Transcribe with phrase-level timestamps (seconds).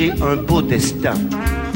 [0.00, 1.12] J'ai un beau destin.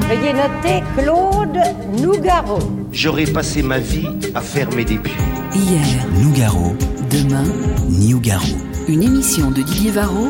[0.09, 1.59] Veuillez noter Claude
[2.01, 2.59] Nougaro.
[2.91, 5.13] J'aurais passé ma vie à fermer des puits.
[5.55, 5.85] Hier,
[6.15, 6.75] Nougaro.
[7.11, 7.45] Demain,
[7.87, 8.47] Niugaro.
[8.89, 10.29] Une émission de Didier Varro,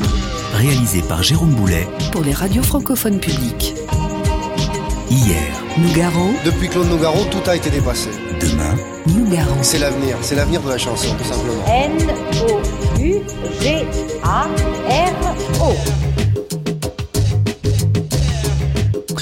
[0.55, 3.77] réalisée par Jérôme Boulet pour les radios francophones publiques.
[5.09, 6.33] Hier, Nougaro.
[6.45, 8.11] Depuis Claude Nougaro, tout a été dépassé.
[8.41, 8.75] Demain,
[9.07, 9.55] Nougaro.
[9.63, 11.65] C'est l'avenir, c'est l'avenir de la chanson, tout simplement.
[11.69, 13.15] N-O-U-G-A-R-O.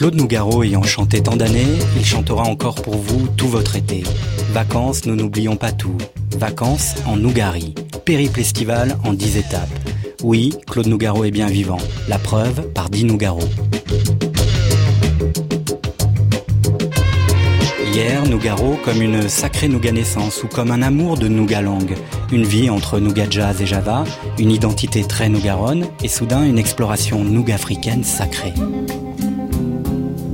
[0.03, 4.03] Claude Nougaro ayant chanté tant d'années, il chantera encore pour vous tout votre été.
[4.51, 5.97] Vacances, nous n'oublions pas tout.
[6.37, 7.73] Vacances en Nougari.
[8.05, 9.71] Périple estival en 10 étapes.
[10.25, 11.79] Oui, Claude Nougaro est bien vivant.
[12.09, 13.39] La preuve par Di Nougaro.
[17.95, 21.95] Hier, Nougaro comme une sacrée Nougat naissance ou comme un amour de Nougat langue.
[22.33, 24.03] Une vie entre Nougat jazz et Java,
[24.37, 28.55] une identité très nougaronne et soudain une exploration Nougat africaine sacrée.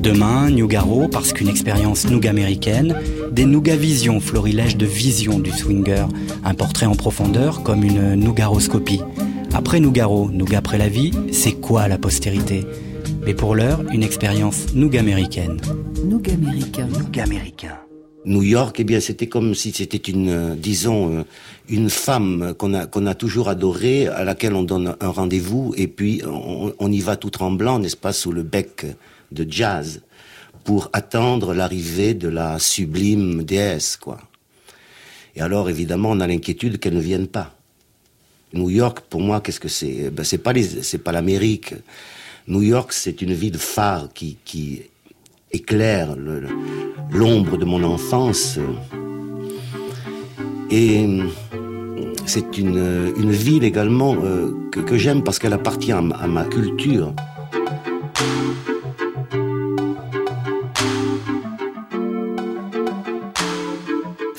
[0.09, 2.97] Demain, Nougaro parce qu'une expérience Nougat américaine,
[3.31, 6.07] des Nougat visions, florilèges de vision du swinger,
[6.45, 9.03] un portrait en profondeur comme une Nougaroscopie.
[9.53, 12.65] Après Nougaro, Nougat après la vie, c'est quoi la postérité?
[13.27, 15.61] Mais pour l'heure, une expérience Nougat américaine.
[16.03, 16.87] Nougat américain.
[16.87, 17.77] Nougat américain.
[18.25, 21.23] New York, eh bien, c'était comme si c'était une, euh, disons, euh,
[21.69, 25.87] une femme qu'on a qu'on a toujours adorée, à laquelle on donne un rendez-vous, et
[25.87, 28.87] puis on, on y va tout tremblant, n'est-ce pas, sous le bec
[29.33, 30.03] de jazz,
[30.65, 34.19] pour attendre l'arrivée de la sublime déesse, quoi.
[35.37, 37.55] Et alors, évidemment, on a l'inquiétude qu'elle ne vienne pas.
[38.55, 40.11] New York, pour moi, qu'est-ce que c'est?
[40.11, 41.75] Ben, C'est pas c'est pas l'Amérique.
[42.49, 44.83] New York, c'est une ville phare qui, qui
[45.53, 46.17] éclaire
[47.11, 48.59] l'ombre de mon enfance.
[50.71, 51.07] Et
[52.27, 57.15] c'est une, une ville également euh, que, j'aime parce qu'elle appartient à ma culture.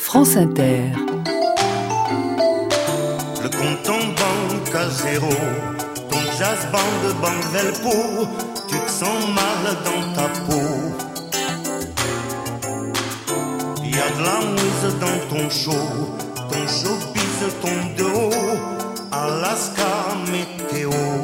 [0.09, 0.92] France Inter.
[3.44, 5.30] Le compte en banque à zéro,
[6.09, 8.25] ton jazz band banque Velpo,
[8.68, 10.69] tu te sens mal dans ta peau.
[13.84, 15.86] Y a de la mouise dans ton show,
[16.50, 18.58] ton showbiz tombe de haut,
[19.12, 19.92] Alaska
[20.31, 21.19] météo.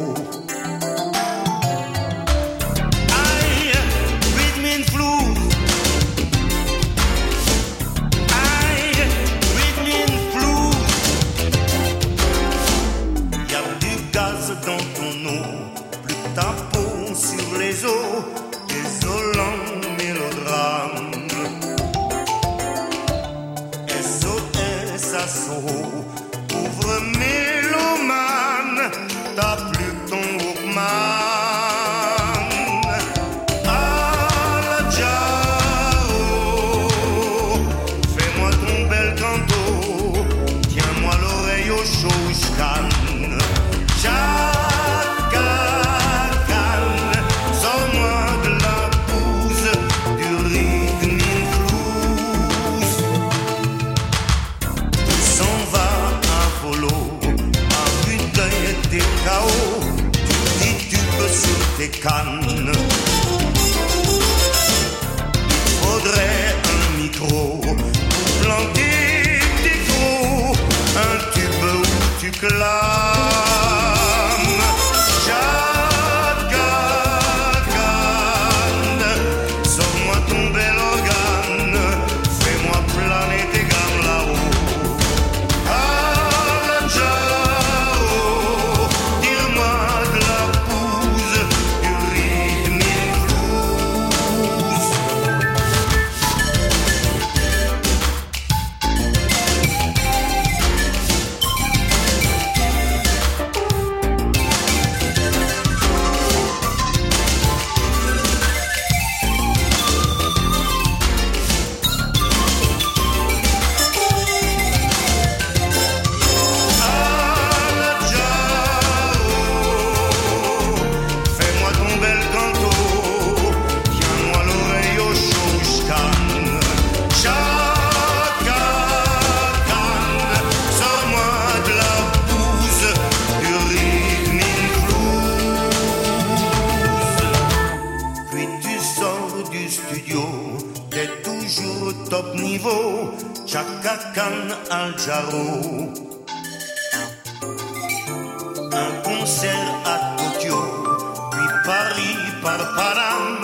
[152.75, 153.42] paran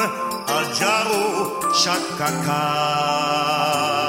[0.57, 1.23] ajaru
[1.83, 4.00] şakaka.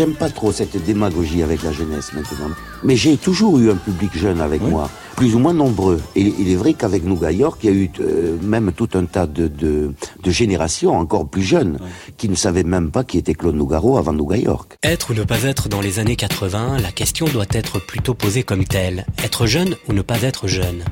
[0.00, 2.54] J'aime pas trop cette démagogie avec la jeunesse maintenant.
[2.82, 6.00] Mais j'ai toujours eu un public jeune avec moi, plus ou moins nombreux.
[6.16, 9.04] Et il est vrai qu'avec Nougat York, il y a eu euh, même tout un
[9.04, 9.92] tas de, de,
[10.24, 11.78] de générations encore plus jeunes
[12.16, 14.78] qui ne savaient même pas qui était Claude Nougaro avant Nougat York.
[14.82, 18.42] Être ou ne pas être dans les années 80, la question doit être plutôt posée
[18.42, 19.04] comme telle.
[19.22, 20.82] Être jeune ou ne pas être jeune?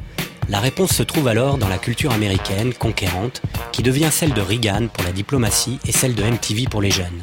[0.51, 3.41] La réponse se trouve alors dans la culture américaine conquérante,
[3.73, 7.23] qui devient celle de Reagan pour la diplomatie et celle de MTV pour les jeunes.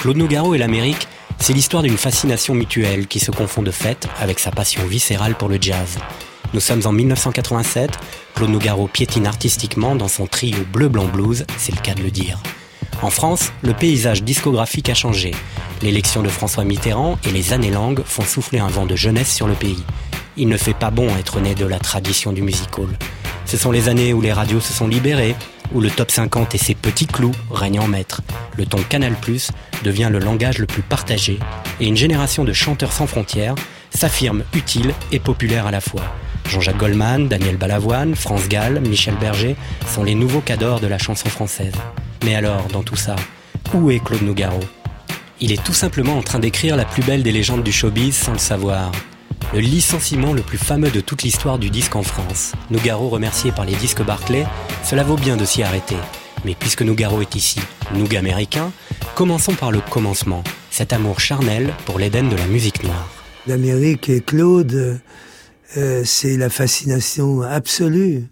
[0.00, 1.08] Claude Nougaro et l'Amérique,
[1.40, 5.48] c'est l'histoire d'une fascination mutuelle qui se confond de fait avec sa passion viscérale pour
[5.48, 5.98] le jazz.
[6.54, 7.98] Nous sommes en 1987,
[8.36, 12.40] Claude Nougaro piétine artistiquement dans son trio bleu-blanc-blues, c'est le cas de le dire.
[13.02, 15.32] En France, le paysage discographique a changé.
[15.82, 19.48] L'élection de François Mitterrand et les années langues font souffler un vent de jeunesse sur
[19.48, 19.82] le pays.
[20.36, 22.96] Il ne fait pas bon être né de la tradition du music hall.
[23.48, 25.34] Ce sont les années où les radios se sont libérées,
[25.72, 28.20] où le top 50 et ses petits clous règnent en maître.
[28.58, 29.14] Le ton Canal+,
[29.82, 31.38] devient le langage le plus partagé,
[31.80, 33.54] et une génération de chanteurs sans frontières
[33.88, 36.02] s'affirme utile et populaire à la fois.
[36.50, 39.56] Jean-Jacques Goldman, Daniel Balavoine, France Gall, Michel Berger
[39.86, 41.72] sont les nouveaux cadors de la chanson française.
[42.26, 43.16] Mais alors, dans tout ça,
[43.72, 44.60] où est Claude Nougaro?
[45.40, 48.32] Il est tout simplement en train d'écrire la plus belle des légendes du showbiz sans
[48.32, 48.92] le savoir.
[49.54, 52.52] Le licenciement le plus fameux de toute l'histoire du disque en France.
[52.70, 54.46] Nougaro remercié par les disques Barclay,
[54.84, 55.96] cela vaut bien de s'y arrêter.
[56.44, 57.60] Mais puisque Nougaro est ici,
[57.94, 58.70] Noug américain,
[59.14, 63.08] commençons par le commencement, cet amour charnel pour l'Éden de la musique noire.
[63.46, 65.00] L'Amérique et Claude,
[65.76, 68.24] euh, c'est la fascination absolue.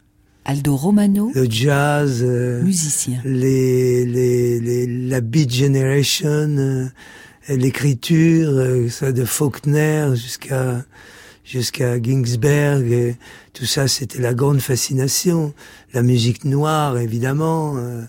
[0.44, 3.18] Aldo Romano, Le jazz, euh, musicien.
[3.24, 6.86] les, les, les- la beat generation, euh,
[7.48, 10.84] l'écriture, euh, ça de Faulkner jusqu'à
[11.46, 13.16] jusqu'à Ginsberg, et
[13.52, 15.54] tout ça, c'était la grande fascination.
[15.94, 18.02] La musique noire, évidemment, euh,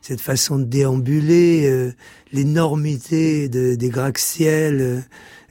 [0.00, 1.92] cette façon de déambuler, euh,
[2.32, 5.00] l'énormité de, des gratte-ciel, euh,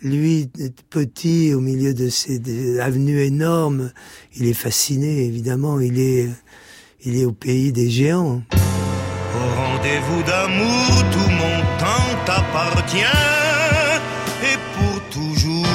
[0.01, 0.49] lui,
[0.89, 3.91] petit, au milieu de ces avenues énormes,
[4.35, 6.29] il est fasciné, évidemment, il est,
[7.03, 8.41] il est au pays des géants.
[12.27, 13.19] T'appartient
[14.49, 15.65] et pour toujours.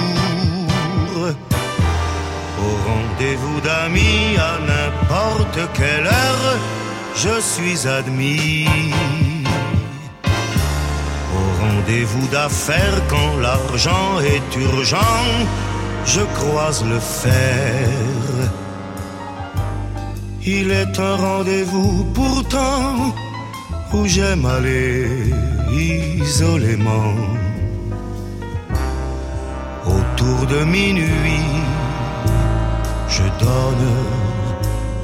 [2.65, 6.49] Au rendez-vous d'amis, à n'importe quelle heure,
[7.25, 8.69] je suis admis.
[11.39, 15.25] Au rendez-vous d'affaires, quand l'argent est urgent,
[16.05, 17.89] je croise le fer.
[20.45, 23.15] Il est un rendez-vous pourtant
[23.95, 25.33] où j'aime aller
[25.73, 27.17] isolément.
[29.87, 31.53] Autour de minuit,
[33.09, 33.89] je donne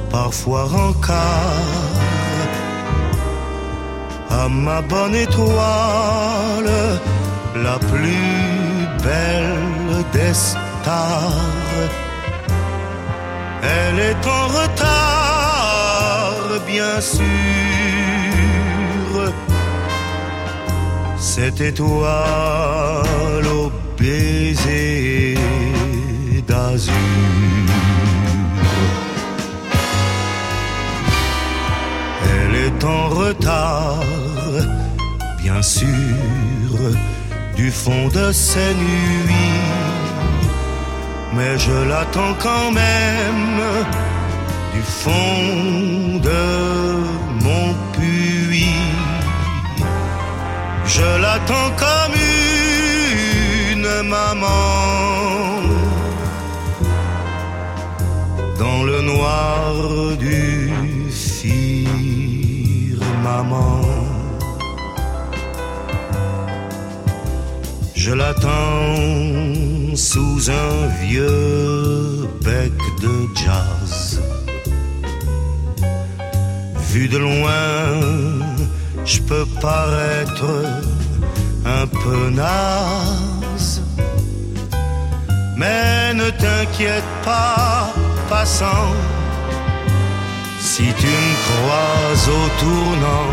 [0.09, 1.99] parfois rencard
[4.29, 6.71] à ma bonne étoile,
[7.55, 8.27] la plus
[9.03, 11.33] belle des stars.
[13.61, 17.88] Elle est en retard, bien sûr.
[21.19, 22.15] Cette étoile
[23.47, 25.37] au baiser
[26.47, 26.93] d'azur.
[32.23, 34.03] Elle est en retard,
[35.41, 35.85] bien sûr,
[37.55, 39.59] du fond de ses nuits
[41.33, 43.61] mais je l'attends quand même
[44.73, 46.43] du fond de
[50.99, 52.15] Je l'attends comme
[53.71, 55.61] une maman
[58.61, 59.61] dans le noir
[60.17, 60.73] du
[61.09, 62.29] firmament.
[67.95, 74.21] Je l'attends sous un vieux bec de jazz.
[76.91, 77.59] Vu de loin,
[79.09, 80.51] je peux paraître
[81.65, 83.81] un peu naze.
[85.57, 87.91] Mais ne t'inquiète pas,
[88.29, 88.93] passant,
[90.59, 93.31] si tu me croises au tournant.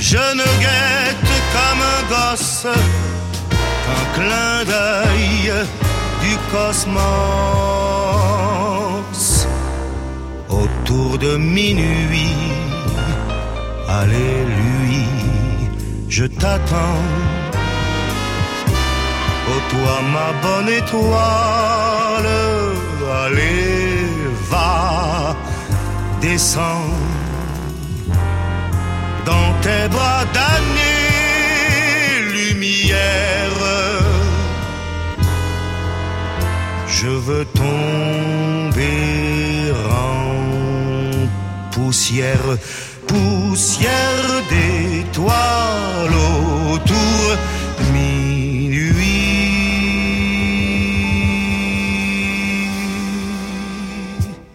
[0.00, 2.66] Je ne guette comme un gosse
[3.84, 5.46] qu'un clin d'œil
[6.22, 6.98] du cosmos.
[10.48, 12.57] Autour de minuit,
[13.88, 14.38] allez
[16.18, 17.02] je t'attends.
[19.50, 22.32] Oh toi ma bonne étoile,
[23.22, 24.08] allez,
[24.50, 25.36] va,
[26.20, 26.90] descends
[29.24, 31.12] dans tes bras d'année
[32.36, 33.60] lumière.
[36.88, 38.82] Je veux tomber
[39.90, 40.28] en
[41.70, 42.48] poussière,
[44.50, 46.14] d'étoiles
[46.72, 47.38] autour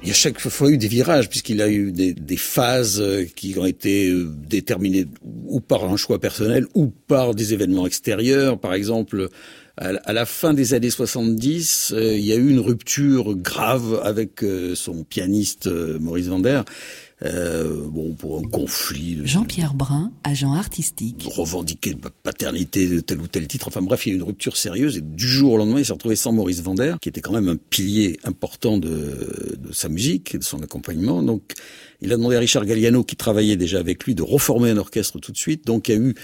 [0.04, 3.24] Il y a chaque fois eu des virages, puisqu'il a eu des, des, phases euh,
[3.24, 5.06] qui ont été euh, déterminées
[5.46, 8.60] ou par un choix personnel ou par des événements extérieurs.
[8.60, 9.30] Par exemple,
[9.78, 14.44] à la fin des années 70, euh, il y a eu une rupture grave avec
[14.76, 15.68] son pianiste
[16.00, 16.64] Maurice Vander.
[17.24, 19.20] Euh, bon, pour un conflit.
[19.24, 21.26] Jean-Pierre Brun, agent artistique.
[21.26, 23.68] Revendiquer de paternité de tel ou tel titre.
[23.70, 25.86] Enfin bref, il y a eu une rupture sérieuse et du jour au lendemain, il
[25.86, 29.88] s'est retrouvé sans Maurice Vander, qui était quand même un pilier important de, de sa
[29.88, 31.24] musique et de son accompagnement.
[31.24, 31.54] Donc,
[32.02, 35.20] il a demandé à Richard Galliano, qui travaillait déjà avec lui, de reformer un orchestre
[35.20, 35.66] tout de suite.
[35.66, 36.16] Donc, il y a eu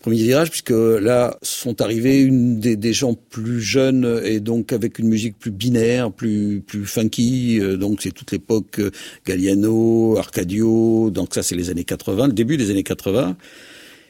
[0.00, 5.08] premier virage, puisque là sont arrivés une des, gens plus jeunes et donc avec une
[5.08, 7.60] musique plus binaire, plus funky.
[7.60, 8.90] Euh, donc c'est toute l'époque euh,
[9.26, 11.10] Galliano, Arcadio.
[11.10, 13.36] Donc ça c'est les années 80, le début des années 80.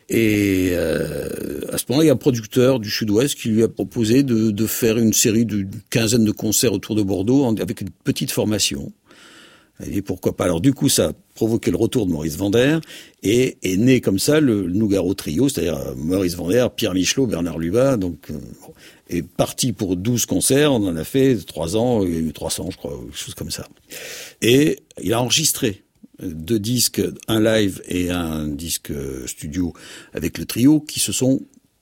[0.08, 3.68] Et euh, à ce moment-là, il y a un producteur du Sud-Ouest qui lui a
[3.68, 8.32] proposé de faire une série d'une quinzaine de concerts autour de Bordeaux avec une petite
[8.32, 8.92] formation.
[9.88, 10.44] Et pourquoi pas?
[10.44, 12.78] Alors du coup, ça a provoqué le retour de Maurice Vander
[13.22, 17.58] et est né comme ça le Nougaro Trio, c'est-à-dire euh, Maurice Vander, Pierre Michelot, Bernard
[17.58, 18.38] Lubat, donc euh,
[19.08, 22.32] est parti pour 12 concerts, on en a fait 3 ans, il y a eu
[22.32, 23.66] 300 je crois, quelque chose comme ça.
[24.42, 25.82] Et il a enregistré
[26.22, 28.92] deux disques, un live et un disque
[29.26, 29.72] studio
[30.12, 31.40] avec le trio qui se sont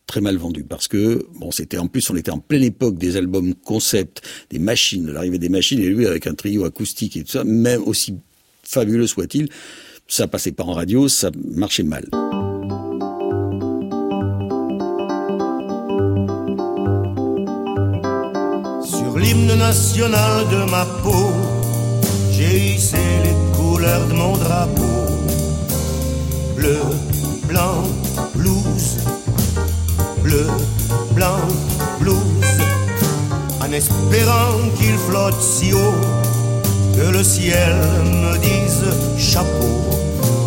[0.09, 0.65] très mal vendu.
[0.65, 4.59] Parce que bon c'était en plus on était en pleine époque des albums concept des
[4.59, 7.83] machines de l'arrivée des machines et lui avec un trio acoustique et tout ça même
[7.85, 8.17] aussi
[8.65, 9.49] fabuleux soit-il
[10.09, 12.09] ça passait pas en radio ça marchait mal.
[18.83, 21.31] Sur l'hymne national de ma peau
[22.33, 24.83] j'ai hissé les couleurs de mon drapeau.
[26.57, 26.79] Bleu
[27.47, 27.85] blanc
[28.35, 29.18] blues
[30.23, 30.47] bleu,
[31.13, 31.41] blanc,
[32.01, 32.17] blues,
[33.61, 35.95] en espérant qu'il flotte si haut
[36.95, 38.85] que le ciel me dise
[39.19, 39.81] chapeau,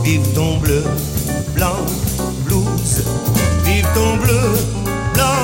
[0.03, 0.83] vive ton bleu,
[1.55, 1.85] blanc,
[2.45, 3.03] blues,
[3.65, 4.41] vive ton bleu,
[5.13, 5.43] blanc,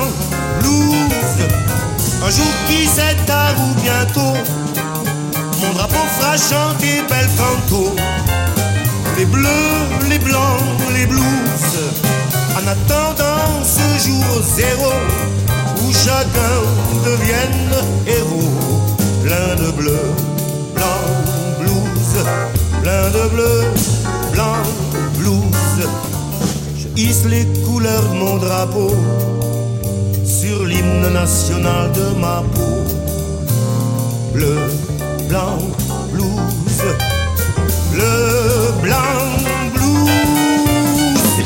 [0.60, 1.48] blues.
[2.24, 4.36] Un jour qui s'est à vous bientôt,
[5.62, 7.94] mon drapeau fera chanter bel canto.
[9.16, 10.60] Les bleus, les blancs,
[10.94, 12.07] les blues,
[12.58, 14.92] en attendant ce jour zéro
[15.80, 16.58] où chacun
[17.04, 17.74] devienne
[18.06, 20.00] héros, plein de bleu,
[20.74, 21.04] blanc,
[21.60, 22.24] blues,
[22.82, 23.60] plein de bleu,
[24.32, 24.62] blanc,
[25.18, 25.88] blues.
[26.76, 28.92] Je hisse les couleurs de mon drapeau
[30.24, 32.78] sur l'hymne national de ma peau,
[34.32, 34.58] bleu,
[35.28, 35.58] blanc,
[36.12, 36.82] blues,
[37.92, 39.37] bleu, blanc.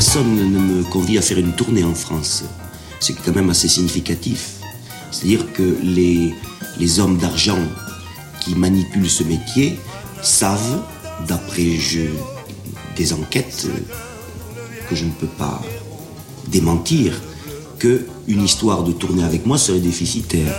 [0.04, 2.42] Personne ne me convie à faire une tournée en France.
[2.98, 4.54] C'est quand même assez significatif.
[5.12, 6.34] C'est-à-dire que les,
[6.98, 7.60] hommes d'argent
[8.40, 9.78] qui manipulent ce métier
[10.20, 10.82] savent,
[11.28, 11.78] d'après
[12.96, 13.68] des enquêtes
[14.90, 15.62] que je ne peux pas
[16.48, 17.12] démentir,
[17.78, 20.52] que une histoire de tournée avec moi serait déficitaire.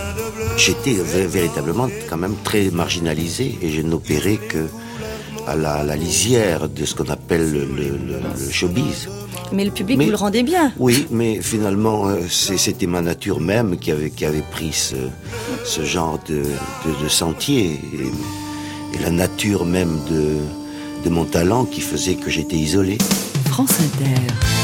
[0.56, 4.68] J'étais véritablement quand même très marginalisé et je n'opérais que
[5.46, 9.08] à la, lisière de ce qu'on appelle le, le, le, showbiz.
[9.52, 10.72] Mais le public mais, vous le rendait bien.
[10.78, 14.96] Oui, mais finalement, euh, c'était ma nature même qui avait, qui avait pris ce,
[15.64, 17.80] ce genre de, de, de sentier.
[17.94, 20.36] Et, et, la nature même de,
[21.04, 22.96] de mon talent qui faisait que j'étais isolé.
[23.46, 24.63] France Inter.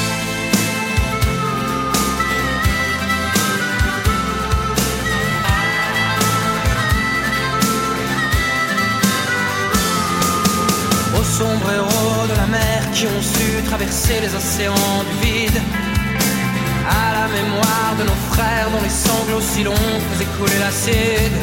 [11.40, 15.59] Sombrero de la mer qui ont su traverser les océans du vide.
[17.02, 21.37] À la mémoire de nos frères dont les sanglots si longs faisaient couler l'acide.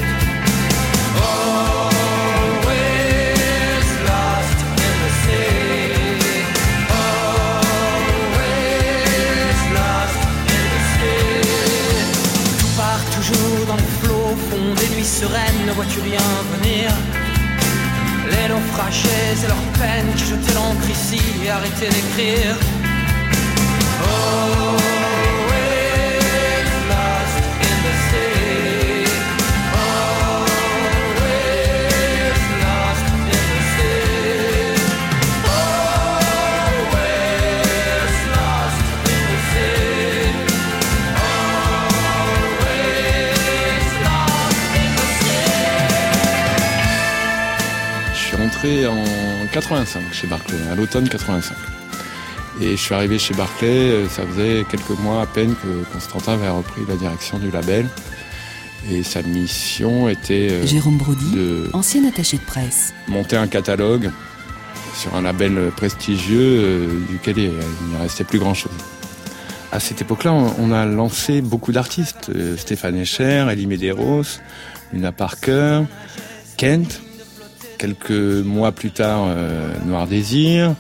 [12.60, 16.92] Tout part toujours dans les flots, fond des nuits sereines, ne vois-tu rien venir?
[18.38, 21.50] Les naufragés et leurs peines qui jetaient l'encre ici et
[21.89, 22.76] d'écrire.
[48.67, 51.55] Rentré en 85 chez Barclay, à l'automne 85.
[52.62, 56.33] Et je suis arrivé chez Barclay, euh, ça faisait quelques mois à peine que Constantin
[56.33, 57.88] avait repris la direction du label.
[58.89, 62.93] Et sa mission était euh, Jérôme Brody, de ancien attaché de presse.
[63.07, 64.12] monter un catalogue
[64.95, 68.71] sur un label prestigieux euh, duquel il ne restait plus grand-chose.
[69.71, 72.31] À cette époque-là, on a lancé beaucoup d'artistes.
[72.57, 74.39] Stéphane Escher, Elie Medeiros,
[74.93, 75.81] Luna Parker,
[76.55, 77.01] Kent.
[77.77, 80.74] Quelques mois plus tard, euh, Noir Désir.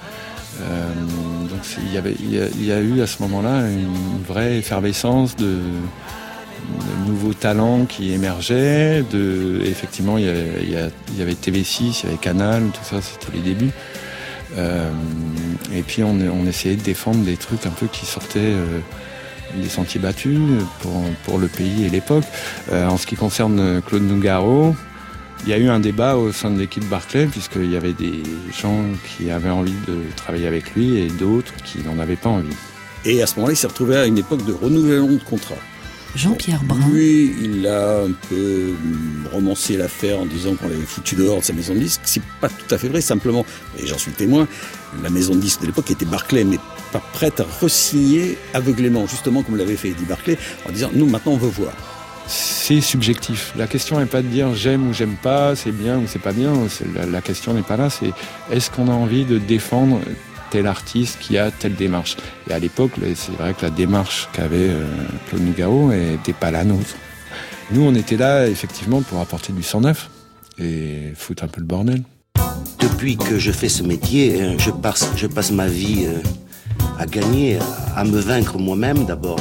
[0.61, 0.91] Euh,
[1.85, 5.59] il y, a, eu à ce moment-là une vraie effervescence de,
[7.05, 9.03] nouveaux talents qui émergeaient.
[9.63, 12.63] Effectivement, il y, avait, il y a- il y avait TV6, il y avait Canal,
[12.73, 13.71] tout ça, c'était les débuts.
[14.57, 14.89] Euh,
[15.73, 18.53] et puis on, essayait de défendre des trucs un peu qui sortaient
[19.55, 20.39] des sentiers battus
[21.25, 22.25] pour, le pays et l'époque.
[22.71, 24.75] En ce qui concerne Claude Nougaro,
[25.43, 28.23] il y a eu un débat au sein de l'équipe Barclay, puisqu'il y avait des
[28.51, 32.55] gens qui avaient envie de travailler avec lui et d'autres qui n'en avaient pas envie.
[33.05, 35.55] Et à ce moment-là, il s'est retrouvé à une époque de renouvellement de contrat.
[36.15, 38.73] Jean-Pierre Brun, Lui, il a un peu
[39.31, 42.01] romancé l'affaire en disant qu'on l'avait foutu dehors de sa maison de disques.
[42.05, 43.45] C'est pas tout à fait vrai, simplement,
[43.77, 44.47] et j'en suis le témoin,
[45.03, 46.57] la maison de disques de l'époque était Barclay, mais
[46.91, 51.33] pas prête à resigner aveuglément, justement comme l'avait fait Eddie Barclay, en disant nous maintenant
[51.33, 51.73] on veut voir.
[52.27, 53.53] C'est subjectif.
[53.55, 56.33] La question n'est pas de dire j'aime ou j'aime pas, c'est bien ou c'est pas
[56.33, 56.53] bien.
[57.09, 57.89] La, question n'est pas là.
[57.89, 58.11] C'est
[58.51, 60.01] est-ce qu'on a envie de défendre
[60.51, 62.17] tel artiste qui a telle démarche?
[62.49, 64.85] Et à l'époque, c'est vrai que la démarche qu'avait euh,
[65.29, 66.95] Claude Nougaro n'était pas la nôtre.
[67.71, 70.09] Nous, on était là effectivement pour apporter du sang neuf
[70.59, 72.03] et foutre un peu le bordel.
[72.79, 76.19] Depuis que je fais ce métier, je passe, je passe ma vie euh,
[76.99, 77.59] à gagner,
[77.95, 79.39] à me vaincre moi-même d'abord.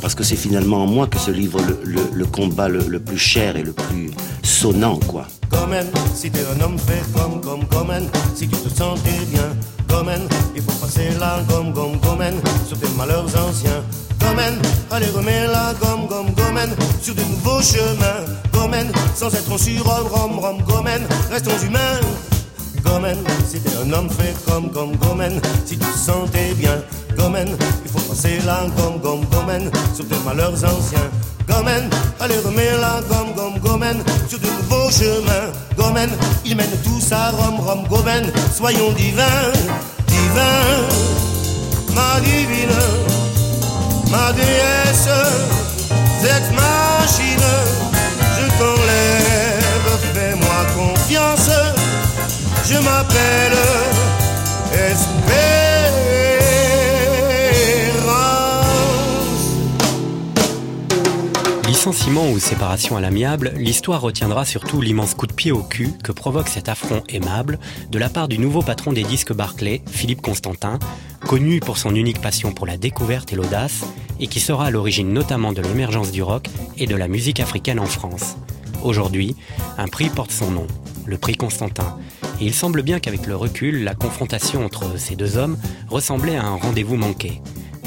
[0.00, 3.00] Parce que c'est finalement en moi que se livre le, le- le combat le, le
[3.00, 4.10] plus cher et le plus
[4.42, 5.26] sonnant, quoi.
[5.50, 9.48] Gomen, si t'es un homme fait comme, comme, Gomen, si tu te sentais bien,
[9.88, 10.22] Gomen,
[10.56, 12.34] il faut passer la gomme, gomme, Gomen,
[12.66, 13.82] sur tes malheurs anciens.
[14.20, 14.54] Gomen,
[14.90, 16.70] allez remets la gomme, gomme, Gomen,
[17.02, 18.24] sur de nouveaux chemins.
[18.52, 22.00] Gomen, sans être un surhomme, rom, rom, Gomen, restons humains.
[22.90, 26.82] Gomen, si t'es un homme fait comme, comme Gomen, si tu sentais bien,
[27.16, 27.48] Gomen,
[27.84, 31.08] il faut passer la gomme, gomme, Gomen, sur tes malheurs anciens.
[31.48, 35.52] Gomen, allez remets la gomme, gomme, Gomen, sur de nouveaux chemins.
[35.76, 36.10] Gomen,
[36.44, 39.52] ils mènent tous à Rome, Rome, Gomen, soyons divins,
[40.08, 40.82] divins,
[41.94, 42.76] ma divine,
[44.10, 45.08] ma déesse,
[46.20, 47.46] cette machine,
[48.36, 51.69] je t'enlève, fais-moi confiance.
[52.70, 53.50] Je m'appelle.
[61.66, 66.12] Licenciement ou séparation à l'amiable, l'histoire retiendra surtout l'immense coup de pied au cul que
[66.12, 67.58] provoque cet affront aimable
[67.90, 70.78] de la part du nouveau patron des disques Barclay, Philippe Constantin,
[71.26, 73.84] connu pour son unique passion pour la découverte et l'audace,
[74.20, 77.80] et qui sera à l'origine notamment de l'émergence du rock et de la musique africaine
[77.80, 78.36] en France.
[78.84, 79.34] Aujourd'hui,
[79.76, 80.66] un prix porte son nom,
[81.06, 81.96] le prix Constantin,
[82.40, 85.56] il semble bien qu'avec le recul, la confrontation entre ces deux hommes
[85.88, 87.40] ressemblait à un rendez-vous manqué.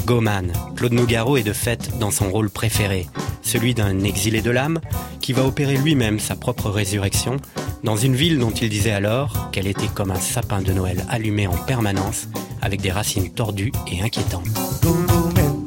[0.06, 3.06] Goman, Claude Nougaro est de fait dans son rôle préféré,
[3.42, 4.80] celui d'un exilé de l'âme
[5.20, 7.38] qui va opérer lui-même sa propre résurrection
[7.82, 11.46] dans une ville dont il disait alors qu'elle était comme un sapin de Noël allumé
[11.46, 12.28] en permanence
[12.62, 14.46] avec des racines tordues et inquiétantes.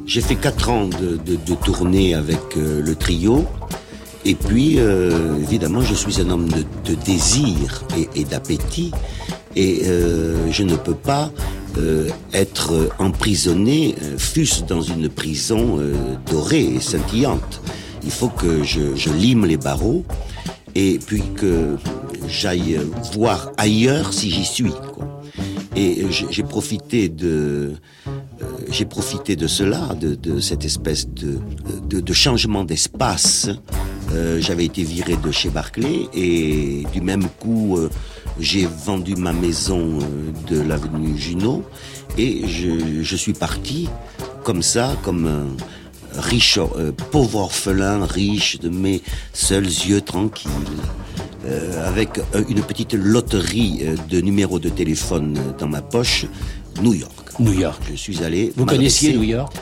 [0.06, 3.46] J'ai fait quatre ans de, de, de tournée avec euh, le trio.
[4.28, 8.92] Et puis, euh, évidemment, je suis un homme de, désir et, d'appétit.
[9.56, 11.32] Et euh, je ne peux pas
[11.78, 15.80] euh, être emprisonné, fût-ce dans une prison
[16.30, 17.62] dorée et scintillante.
[18.04, 20.04] Il faut que je, lime les barreaux
[20.76, 21.78] et puis que
[22.28, 22.82] j'aille
[23.14, 24.74] voir ailleurs si j'y suis.
[25.78, 27.74] Et j'ai profité de,
[28.72, 33.50] j'ai profité de cela, de, cette espèce de, changement d'espace.
[34.40, 37.78] J'avais été viré de chez Barclay et du même coup,
[38.40, 40.00] j'ai vendu ma maison
[40.50, 41.64] de l'avenue Junot
[42.18, 43.88] et je, je suis parti
[44.44, 49.02] comme ça, comme un riche, euh, pauvre orphelin, riche de mes
[49.34, 50.52] seuls yeux tranquilles,
[51.48, 56.26] euh, avec euh, une petite loterie de numéros de téléphone dans ma poche,
[56.82, 57.40] New York.
[57.40, 57.82] New York.
[57.90, 58.52] Je suis allé.
[58.56, 59.54] Vous connaissiez New York?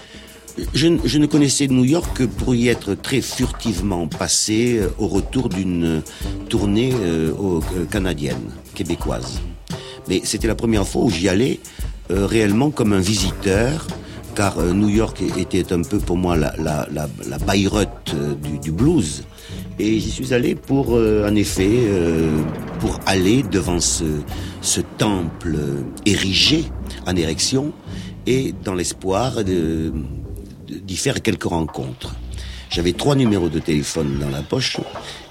[0.73, 5.49] Je, je, ne connaissais New York que pour y être très furtivement passé au retour
[5.49, 6.01] d'une
[6.47, 6.93] tournée
[7.91, 9.41] canadienne, québécoise.
[10.07, 11.59] Mais c'était la première fois où j'y allais
[12.09, 13.85] réellement comme un visiteur
[14.35, 18.35] car euh, New York était un peu pour moi la, la, la, la Bayreuth euh,
[18.35, 19.23] du, du, blues.
[19.79, 21.79] Et j'y suis allé pour, euh, en effet,
[22.79, 24.03] pour aller devant ce,
[24.61, 25.57] ce temple
[26.05, 26.65] érigé
[27.07, 27.73] en érection
[28.27, 32.15] et dans l'espoir d'y de, faire quelques rencontres.
[32.69, 34.77] J'avais trois numéros de téléphone dans la poche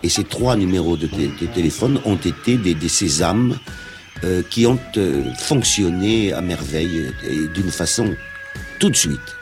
[0.02, 3.56] et ces trois numéros de, de téléphone ont été des, des sésames
[4.48, 4.78] qui ont
[5.38, 8.14] fonctionné à merveille et d'une façon
[8.84, 9.38] tout de suite.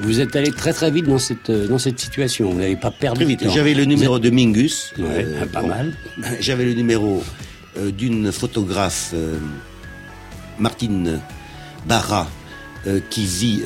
[0.00, 2.50] Vous êtes allé très très vite dans cette, euh, dans cette situation.
[2.50, 3.48] Vous n'avez pas perdu vite.
[3.48, 4.92] J'avais le numéro de Mingus.
[4.98, 5.92] Euh, pas mal.
[6.40, 7.22] J'avais le numéro
[7.78, 9.14] euh, d'une photographe,
[10.58, 11.20] Martine
[11.86, 12.28] Barra,
[13.10, 13.62] qui vit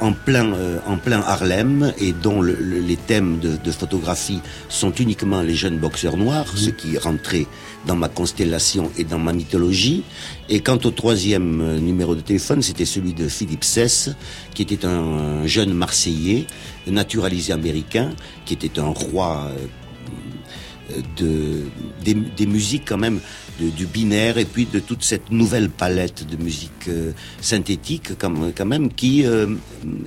[0.00, 5.54] en plein, euh, en plein Harlem et dont les thèmes de, photographie sont uniquement les
[5.54, 7.46] jeunes boxeurs noirs, ce qui rentrait
[7.86, 10.02] dans ma constellation et dans ma mythologie.
[10.48, 14.10] Et quant au troisième euh, numéro de téléphone, c'était celui de Philippe Cesse,
[14.54, 16.46] qui était un jeune Marseillais,
[16.86, 18.10] naturalisé américain,
[18.44, 21.62] qui était un roi euh, de,
[22.04, 23.20] des, des musiques quand même
[23.60, 28.92] du binaire et puis de toute cette nouvelle palette de musique euh, synthétique quand, même
[28.92, 29.54] qui euh,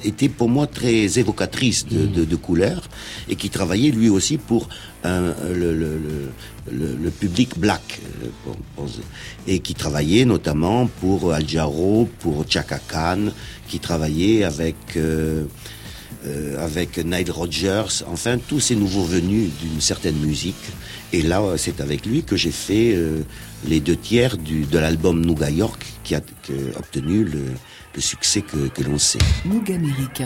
[0.04, 2.88] était pour moi très évocatrice de, de, couleurs
[3.28, 4.70] et qui travaillait lui aussi pour
[5.04, 6.00] le, le,
[6.72, 8.84] le, public black euh,
[9.48, 13.32] et qui travaillait notamment pour Al Jarreau, pour Chaka Khan,
[13.68, 14.76] qui travaillait avec
[16.58, 20.56] avec Nile Rodgers, enfin tous ces nouveaux venus d'une certaine musique
[21.12, 23.22] et là, c'est avec lui que j'ai fait euh,
[23.66, 26.22] les deux tiers du, de l'album Nouga York, qui a,
[26.78, 27.46] obtenu le,
[27.96, 29.20] le succès que, que l'on sait.
[29.46, 30.26] Nouga américain.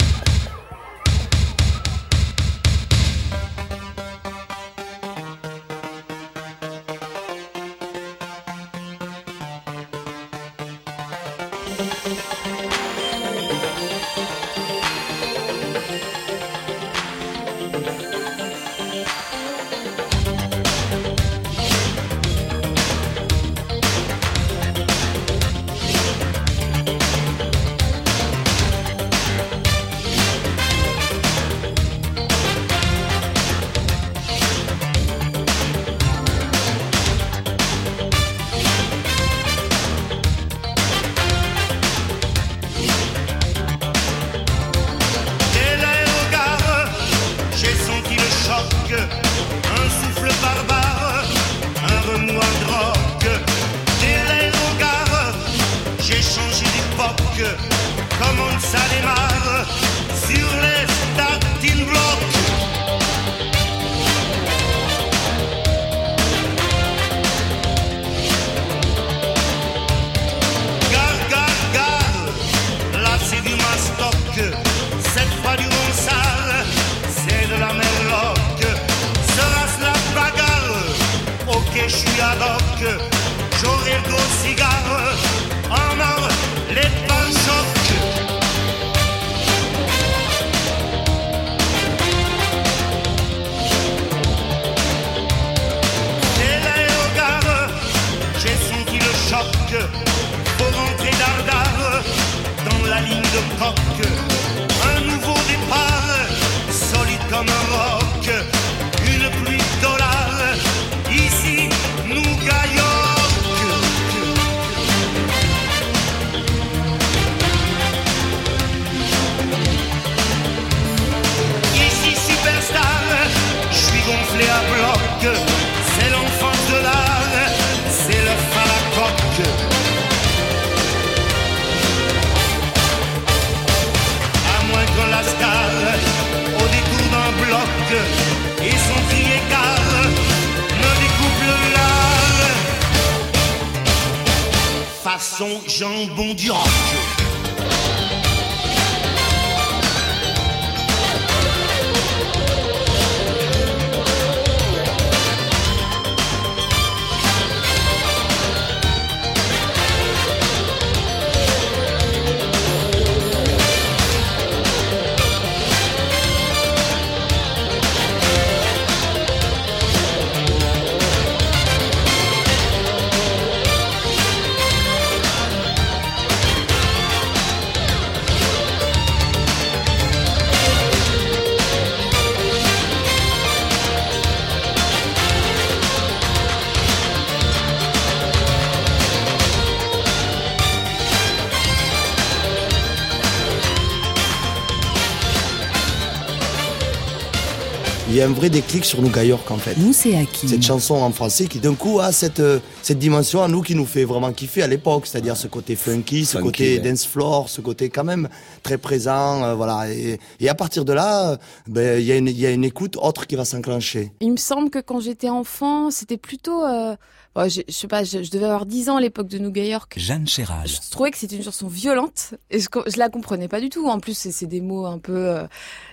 [198.09, 199.75] Il y a un vrai déclic sur Nouga York en fait.
[199.77, 200.47] Nous, c'est acquis.
[200.49, 203.75] Cette chanson en français qui d'un coup a cette, euh, cette dimension à nous qui
[203.75, 206.79] nous fait vraiment kiffer à l'époque, c'est-à-dire ce côté funky, ce Funky, côté ouais.
[206.91, 208.27] dance floor, ce côté quand même
[208.61, 209.89] très présent, euh, voilà.
[209.91, 211.37] Et, et à partir de là,
[211.67, 214.11] ben, il y, a une- il y a une écoute autre qui va s'enclencher.
[214.19, 216.63] Il me semble que quand j'étais enfant, c'était plutôt...
[216.65, 216.95] Euh...
[217.35, 219.53] bon, je, je sais pas, je, je devais avoir 10 ans à l'époque de New
[219.55, 219.93] York.
[219.97, 220.67] Jeanne Chéral.
[220.67, 223.87] Je trouvais que c'était une chanson violente et je, je la comprenais pas du tout.
[223.87, 225.47] En plus, c'est des mots un peu euh,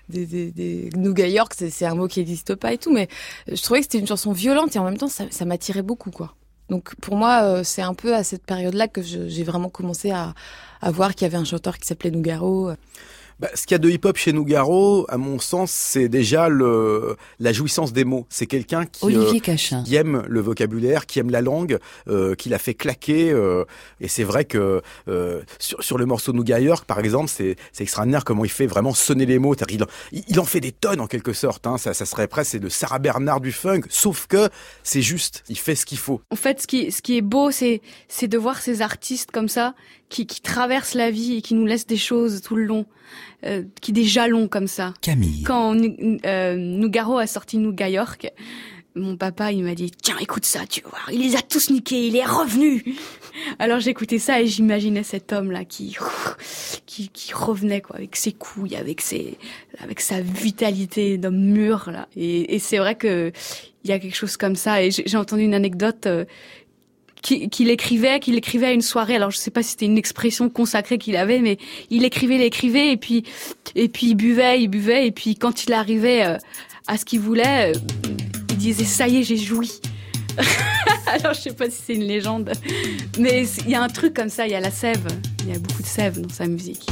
[0.08, 3.08] des, des, des New York, c'est un mot qui n'existe pas et tout, mais
[3.46, 6.10] je trouvais que c'était une chanson violente et en même temps, ça, ça m'attirait beaucoup,
[6.10, 6.34] quoi.
[6.68, 10.34] Donc pour moi, euh, c'est un peu à cette période-là que j'ai vraiment commencé à,
[10.80, 12.70] à voir qu'il y avait un chanteur qui s'appelait Nougaro.
[13.40, 17.16] Bah, ce qu'il y a de hip-hop chez Nougaro, à mon sens, c'est déjà le,
[17.38, 18.26] la jouissance des mots.
[18.28, 22.50] C'est quelqu'un qui, Olivier euh, qui aime le vocabulaire, qui aime la langue, euh, qui
[22.50, 23.30] la fait claquer.
[23.30, 23.64] euh,
[24.00, 27.82] et c'est vrai que euh, sur, sur le morceau Nougat York, par exemple, c'est c'est
[27.84, 29.54] extraordinaire comment il fait vraiment sonner les mots.
[29.54, 31.66] C'est-à-dire, Il, en- il en fait des tonnes en quelque sorte.
[31.66, 31.78] Hein.
[31.78, 34.48] Ça, ça serait presque c'est le Sarah Bernard du funk, sauf que
[34.82, 36.20] c'est juste, il fait ce qu'il faut.
[36.30, 39.48] En fait, ce qui, ce qui est beau, c'est, c'est de voir ces artistes comme
[39.48, 39.74] ça,
[40.10, 42.84] qui, qui traversent la vie et qui nous laissent des choses tout le long,
[43.44, 44.94] euh, qui des jalons comme ça.
[45.00, 45.42] Camille.
[45.42, 45.76] Quand
[46.24, 48.30] euh, Nougaro a sorti Nouga York,
[48.96, 51.70] mon papa, il m'a dit, tiens, écoute ça, tu vas voir, il les a tous
[51.70, 52.84] niqués, il est revenu.
[53.58, 55.96] Alors j'écoutais ça et j'imaginais cet homme-là qui,
[56.86, 59.38] qui, qui revenait, quoi, avec ses couilles, avec ses,
[59.78, 62.08] avec sa vitalité d'homme mûr, là.
[62.16, 63.32] Et, et c'est vrai que
[63.84, 64.82] il y a quelque chose comme ça.
[64.82, 66.24] Et j'ai entendu une anecdote, euh,
[67.22, 69.16] qu'il écrivait, qu'il écrivait à une soirée.
[69.16, 71.58] Alors je sais pas si c'était une expression consacrée qu'il avait, mais
[71.90, 73.24] il écrivait, il écrivait, et puis
[73.74, 76.38] et puis il buvait, il buvait, et puis quand il arrivait euh,
[76.86, 77.78] à ce qu'il voulait, euh,
[78.50, 79.80] il disait ça y est, j'ai joui.
[81.06, 82.52] Alors je sais pas si c'est une légende,
[83.18, 85.06] mais il y a un truc comme ça, il y a la sève,
[85.44, 86.86] il y a beaucoup de sève dans sa musique.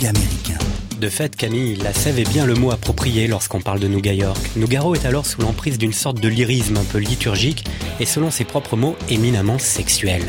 [0.00, 0.58] Américain.
[1.02, 4.38] De fait, Camille, la sève est bien le mot approprié lorsqu'on parle de Nougat York.
[4.54, 7.64] Nougaro est alors sous l'emprise d'une sorte de lyrisme un peu liturgique
[7.98, 10.22] et selon ses propres mots, éminemment sexuel.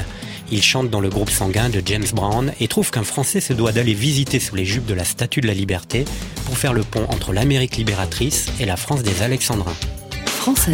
[0.52, 3.72] Il chante dans le groupe sanguin de James Brown et trouve qu'un Français se doit
[3.72, 6.06] d'aller visiter sous les jupes de la Statue de la Liberté
[6.46, 9.76] pour faire le pont entre l'Amérique libératrice et la France des Alexandrins.
[10.26, 10.70] France.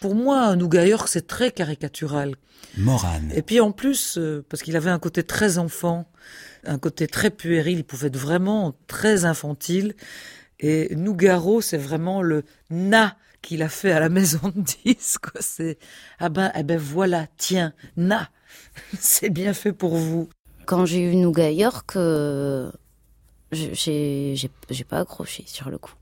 [0.00, 2.36] Pour moi, Nouga York, c'est très caricatural.
[2.76, 3.32] Morane.
[3.34, 6.06] Et puis en plus, euh, parce qu'il avait un côté très enfant,
[6.64, 9.94] un côté très puéril, il pouvait être vraiment très infantile.
[10.60, 15.26] Et Nougaro, c'est vraiment le na qu'il a fait à la maison de disques.
[15.40, 15.78] C'est
[16.18, 18.28] ah ben, eh ben voilà, tiens, na,
[18.98, 20.28] c'est bien fait pour vous.
[20.66, 22.70] Quand j'ai eu Nouga York, euh,
[23.52, 24.48] j'ai
[24.88, 25.94] pas accroché sur le coup.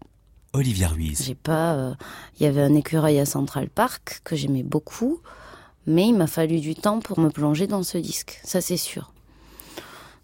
[0.55, 1.23] Olivia Ruiz.
[1.25, 1.75] J'ai pas.
[1.75, 1.95] euh,
[2.39, 5.21] Il y avait un écureuil à Central Park que j'aimais beaucoup,
[5.87, 8.41] mais il m'a fallu du temps pour me plonger dans ce disque.
[8.45, 9.13] Ça, c'est sûr.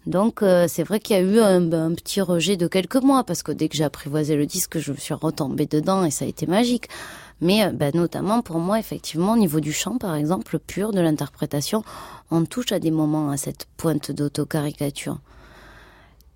[0.07, 3.43] Donc, euh, c'est vrai qu'il y a eu un, petit rejet de quelques mois parce
[3.43, 6.27] que dès que j'ai apprivoisé le disque, je me suis retombée dedans et ça a
[6.27, 6.87] été magique.
[7.39, 11.01] Mais euh, ben, notamment pour moi, effectivement, au niveau du chant, par exemple, pur de
[11.01, 11.83] l'interprétation,
[12.31, 15.19] on touche à des moments à cette pointe d'autocaricature.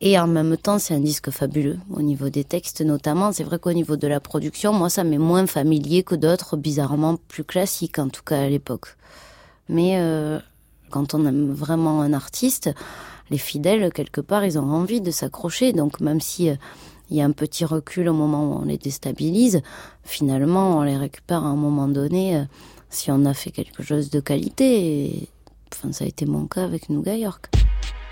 [0.02, 3.32] Et en même temps, c'est un disque fabuleux au niveau des textes notamment.
[3.32, 7.18] C'est vrai qu'au niveau de la production, moi, ça m'est moins familier que d'autres, bizarrement
[7.28, 8.98] plus classiques, en tout cas à l'époque.
[9.70, 10.40] Mais euh,
[10.90, 12.70] quand on aime vraiment un artiste,
[13.30, 15.72] les fidèles, quelque part, ils ont envie de s'accrocher.
[15.72, 16.56] Donc même si euh,
[17.10, 19.62] y a un petit recul au moment où on les déstabilise,
[20.04, 22.44] finalement, on les récupère à un moment donné euh,
[22.90, 25.30] si on a fait quelque chose de qualité.
[25.74, 27.50] Enfin, ça a été mon cas avec Nouga York.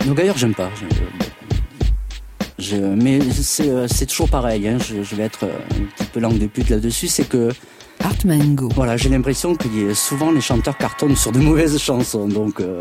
[0.05, 0.69] Nouga York, j'aime pas.
[2.63, 4.67] Je- mais c'est euh, c'est toujours pareil.
[4.67, 4.77] Hein.
[4.79, 7.07] Je, je vais être euh, un petit peu langue de pute là-dessus.
[7.07, 7.49] C'est que
[8.25, 8.69] Mango.
[8.75, 12.27] Voilà, j'ai l'impression que souvent les chanteurs cartonnent sur de mauvaises chansons.
[12.27, 12.77] Donc, euh,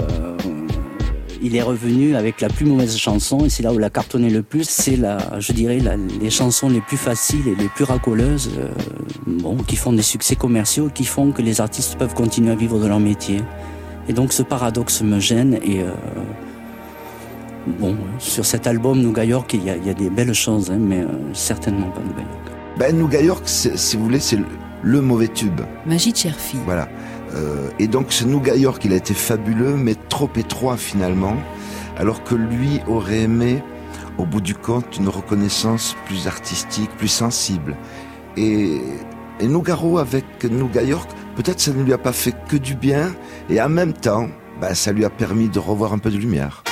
[1.43, 4.31] il est revenu avec la plus mauvaise chanson et c'est là où il a cartonné
[4.31, 4.69] le plus.
[4.69, 8.69] C'est la, je dirais, la- les chansons les plus faciles et les plus racoleuses, euh,
[9.27, 12.79] bon, qui font des succès commerciaux, qui font que les artistes peuvent continuer à vivre
[12.79, 13.41] de leur métier.
[14.09, 15.91] Et donc, ce paradoxe me gêne et euh,
[17.67, 20.71] bon, sur cet album Nouga York, il y a, il y a des belles choses,
[20.71, 22.53] hein, mais euh, certainement pas Nouga York.
[22.79, 24.47] Ben, Nouga York, si vous voulez, c'est le,
[24.83, 25.61] le mauvais tube.
[25.87, 26.59] Magie de Cherfi.
[26.65, 26.89] Voilà.
[27.35, 31.37] Euh, et donc ce Nouga York, il a été fabuleux, mais trop étroit finalement,
[31.99, 33.63] alors que lui aurait aimé,
[34.19, 37.77] au bout du compte, une reconnaissance plus artistique, plus sensible.
[38.37, 38.81] Et,
[39.41, 43.15] et Nougaro avec Nouga York, peut-être ça ne lui a pas fait que du bien,
[43.49, 44.29] et en même temps,
[44.61, 46.63] ben, ça lui a permis de revoir un peu de lumière.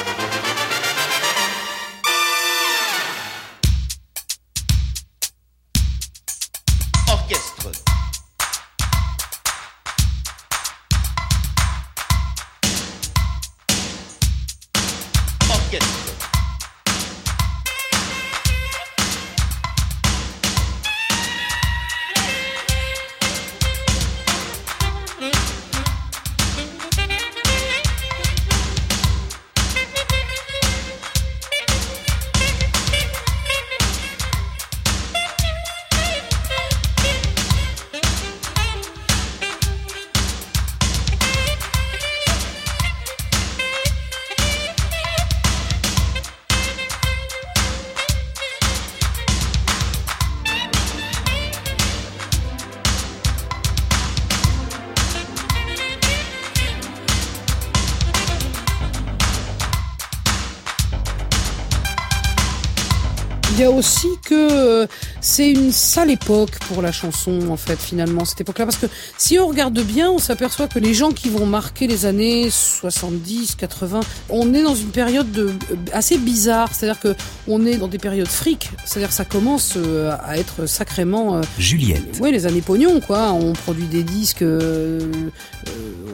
[65.40, 68.66] C'est une sale époque pour la chanson, en fait, finalement, cette époque-là.
[68.66, 72.04] Parce que si on regarde bien, on s'aperçoit que les gens qui vont marquer les
[72.04, 76.68] années 70, 80, on est dans une période de, euh, assez bizarre.
[76.74, 77.14] C'est-à-dire que
[77.48, 78.68] on est dans des périodes fric.
[78.84, 81.38] C'est-à-dire que ça commence euh, à être sacrément...
[81.38, 82.18] euh, Juliette.
[82.20, 83.32] oui, les années pognon, quoi.
[83.32, 85.00] On produit des disques, euh,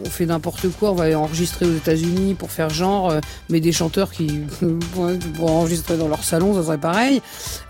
[0.05, 3.13] on fait n'importe quoi, on va enregistrer aux États-Unis pour faire genre,
[3.49, 7.21] mais des chanteurs qui vont enregistrer dans leur salon, ça serait pareil.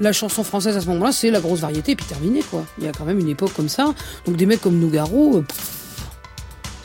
[0.00, 2.64] La chanson française à ce moment-là, c'est la grosse variété, puis terminé, quoi.
[2.78, 3.94] Il y a quand même une époque comme ça.
[4.26, 5.44] Donc des mecs comme Nougaro, euh,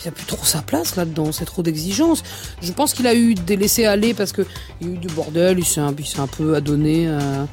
[0.03, 2.23] il a plus trop sa place là-dedans, c'est trop d'exigences.
[2.61, 4.43] Je pense qu'il a eu des laissés-aller parce que
[4.79, 7.47] il y a eu du bordel, il s'est un, peu adonné à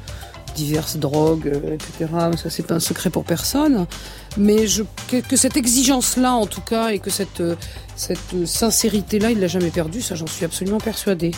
[0.55, 2.11] diverses drogues, euh, etc.
[2.41, 3.85] Ça, c'est pas un secret pour personne.
[4.37, 7.55] Mais je, que, cette exigence-là, en tout cas, et que cette, euh,
[7.95, 11.31] cette sincérité-là, il l'a jamais perdue, ça, j'en suis absolument persuadée.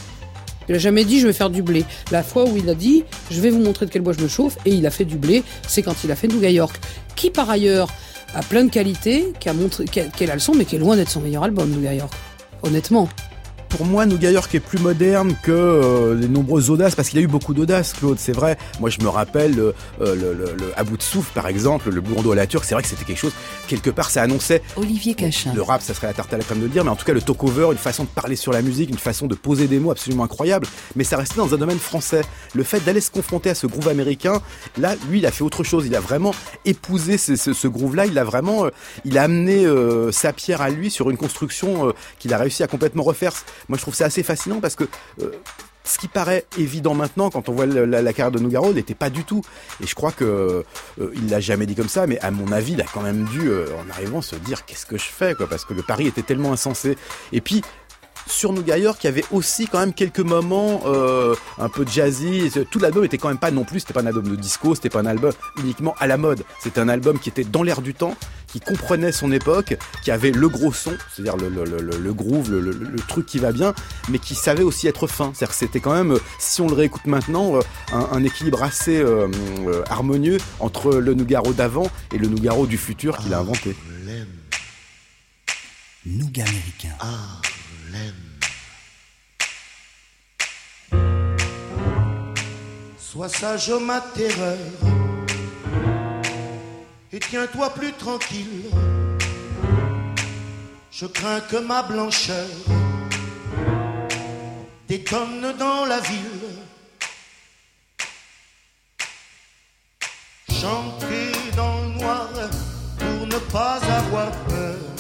[0.70, 1.86] Il a jamais dit je vais faire du blé.
[2.12, 4.28] La fois où il a dit je vais vous montrer de quel bois je me
[4.28, 6.80] chauffe et il a fait du blé, c'est quand il a fait Nouga York,
[7.16, 7.90] qui par ailleurs
[8.34, 11.22] a plein de qualités, qui a montré qu'elle a mais qui est loin d'être son
[11.22, 12.14] meilleur album Nouga York.
[12.64, 13.10] Honnêtement.
[13.72, 17.22] Pour moi, Nougat York est plus moderne que euh, les nombreuses audaces, parce qu'il a
[17.22, 18.58] eu beaucoup d'audace, Claude, c'est vrai.
[18.80, 22.02] Moi, je me rappelle euh, le, le, le, à bout de souffle, par exemple, le
[22.02, 23.34] Bourreau à la turque, c'est vrai que c'était quelque chose,
[23.68, 24.62] quelque part, ça annonçait...
[24.76, 25.54] Olivier Cachin.
[25.56, 27.06] Le rap, ça serait la tarte à la crème de le dire, mais en tout
[27.06, 29.80] cas, le talk-over, une façon de parler sur la musique, une façon de poser des
[29.80, 32.22] mots absolument incroyable, mais ça restait dans un domaine français.
[32.54, 34.42] Le fait d'aller se confronter à ce groove américain,
[34.78, 38.06] là, lui, il a fait autre chose, il a vraiment épousé ce, ce, ce groove-là,
[38.06, 38.66] il a vraiment...
[38.66, 38.70] Euh,
[39.06, 42.64] il a amené euh, sa pierre à lui sur une construction euh, qu'il a réussi
[42.64, 43.32] à complètement refaire.
[43.70, 44.86] Moi, je trouve ça assez fascinant parce que
[45.22, 45.32] euh,
[45.84, 49.24] ce qui paraît évident maintenant quand on voit la, carrière de Nougaro n'était pas du
[49.24, 49.42] tout.
[49.82, 50.64] Et je crois que
[51.00, 53.50] euh, l'a jamais dit comme ça, mais à mon avis, il a quand même dû,
[53.50, 56.22] euh, en arrivant, se dire qu'est-ce que je fais, quoi, parce que le pari était
[56.22, 56.98] tellement insensé.
[57.32, 57.62] Et puis
[58.28, 62.52] sur il y avait aussi quand même quelques moments euh, un peu jazzy.
[62.70, 64.90] Tout l'album était quand même pas non plus, c'était pas un album de disco, c'était
[64.90, 66.44] pas un album uniquement à la mode.
[66.62, 68.16] C'était un album qui était dans l'air du temps,
[68.48, 72.52] qui comprenait son époque, qui avait le gros son, c'est-à-dire le, le, le, le, groove,
[72.52, 73.74] le, truc qui va bien,
[74.10, 75.32] mais qui savait aussi être fin.
[75.34, 77.62] C'est-à-dire que c'était quand même, si on le réécoute maintenant, euh,
[77.94, 79.28] un, un équilibre assez euh,
[79.68, 83.76] euh, harmonieux entre le Nougaro d'avant et le Nougaro du futur qu'il a inventé.
[86.06, 86.96] Nougat américain.
[92.98, 94.58] Sois sage, ma terreur,
[97.12, 98.72] et tiens-toi plus tranquille.
[100.92, 102.48] Je crains que ma blancheur
[104.88, 106.50] détonne dans la ville.
[110.50, 112.30] Chanter dans le noir
[112.98, 114.91] pour ne pas avoir peur.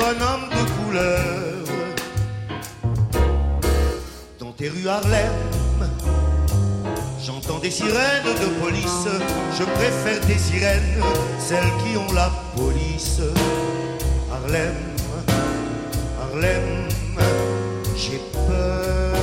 [0.00, 1.64] Un homme de couleur.
[4.38, 5.32] Dans tes rues Harlem,
[7.24, 9.08] j'entends des sirènes de police.
[9.58, 11.02] Je préfère des sirènes,
[11.38, 13.20] celles qui ont la police.
[14.32, 14.74] Harlem,
[16.20, 16.88] Harlem,
[17.96, 19.16] j'ai peur.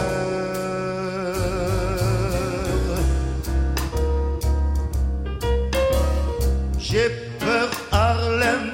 [6.79, 7.09] J'ai
[7.39, 8.73] peur, Harlem,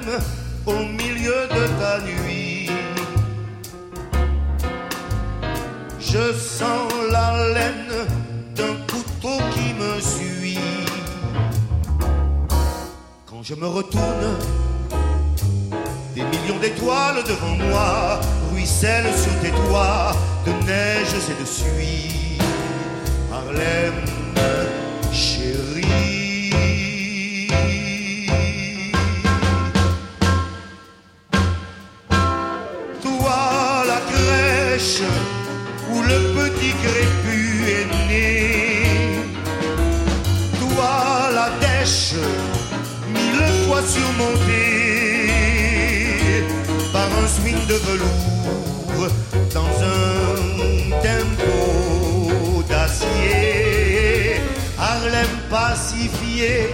[0.66, 0.74] au
[1.30, 2.68] de ta nuit.
[6.00, 7.94] Je sens la laine
[8.56, 10.58] d'un couteau qui me suit.
[13.26, 14.26] Quand je me retourne,
[16.14, 18.20] des millions d'étoiles devant moi
[18.52, 20.12] ruissellent sur tes toits
[20.46, 22.38] de neige et de suie.
[23.32, 23.94] Harlem,
[49.54, 54.40] dans un tempo d'acier.
[54.78, 56.68] Harlem pacifié,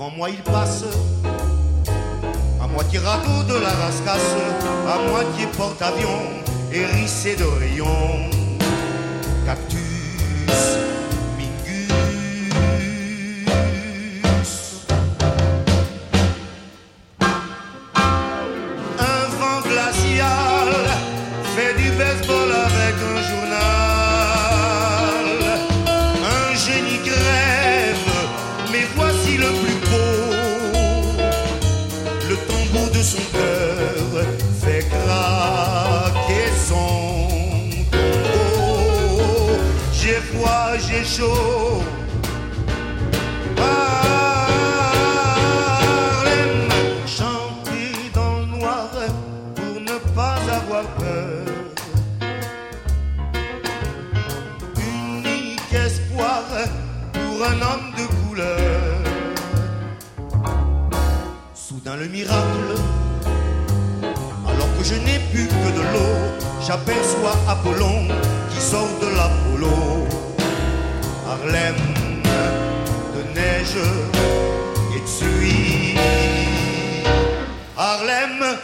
[0.00, 0.84] Devant moi il passe,
[2.58, 4.34] à moitié radeau de la rascasse,
[4.88, 6.24] à moitié porte-avions,
[6.72, 8.39] hérissé de rayons.
[33.00, 34.26] De son cœur
[34.62, 37.28] fait craquer son
[37.90, 39.56] tombeau.
[39.98, 41.82] J'ai froid, j'ai chaud.
[43.56, 45.08] Harlem,
[47.06, 48.90] chanter dans le noir
[64.90, 66.14] je n'ai plus que de l'eau,
[66.66, 68.08] j'aperçois Apollon
[68.50, 70.06] qui sort de l'Apollo.
[71.30, 71.76] Harlem
[73.14, 73.78] de neige
[74.94, 75.96] et de suie.
[77.78, 78.58] Harlem,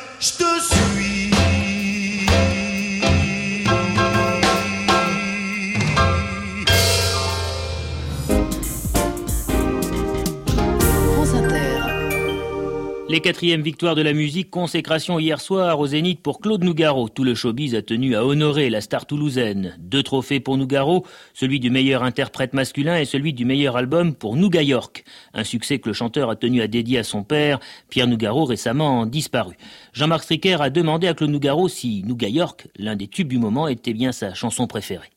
[13.16, 17.08] Les quatrièmes victoires de la musique, consécration hier soir au Zénith pour Claude Nougaro.
[17.08, 19.74] Tout le showbiz a tenu à honorer la star toulousaine.
[19.78, 24.36] Deux trophées pour Nougaro, celui du meilleur interprète masculin et celui du meilleur album pour
[24.36, 25.02] Nouga York.
[25.32, 27.58] Un succès que le chanteur a tenu à dédier à son père,
[27.88, 29.56] Pierre Nougaro, récemment disparu.
[29.94, 33.66] Jean-Marc Stricker a demandé à Claude Nougaro si Nouga York, l'un des tubes du moment,
[33.66, 35.08] était bien sa chanson préférée.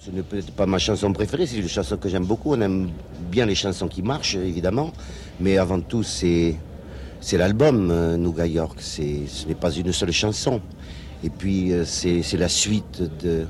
[0.00, 2.52] Ce n'est peut-être pas ma chanson préférée, c'est une chanson que j'aime beaucoup.
[2.52, 2.90] On aime
[3.30, 4.92] bien les chansons qui marchent, évidemment.
[5.38, 6.56] Mais avant tout, c'est,
[7.24, 8.76] c'est l'album euh, Nouga York.
[8.82, 9.00] Ce
[9.48, 10.60] n'est pas une seule chanson.
[11.24, 13.46] Et puis, euh, c'est, c'est la suite de,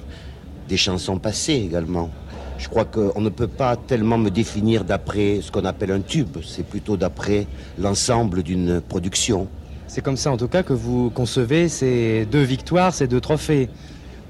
[0.68, 2.08] des chansons passées également.
[2.56, 6.36] Je crois qu'on ne peut pas tellement me définir d'après ce qu'on appelle un tube.
[6.46, 9.48] C'est plutôt d'après l'ensemble d'une production.
[9.88, 13.68] C'est comme ça, en tout cas, que vous concevez ces deux victoires, ces deux trophées.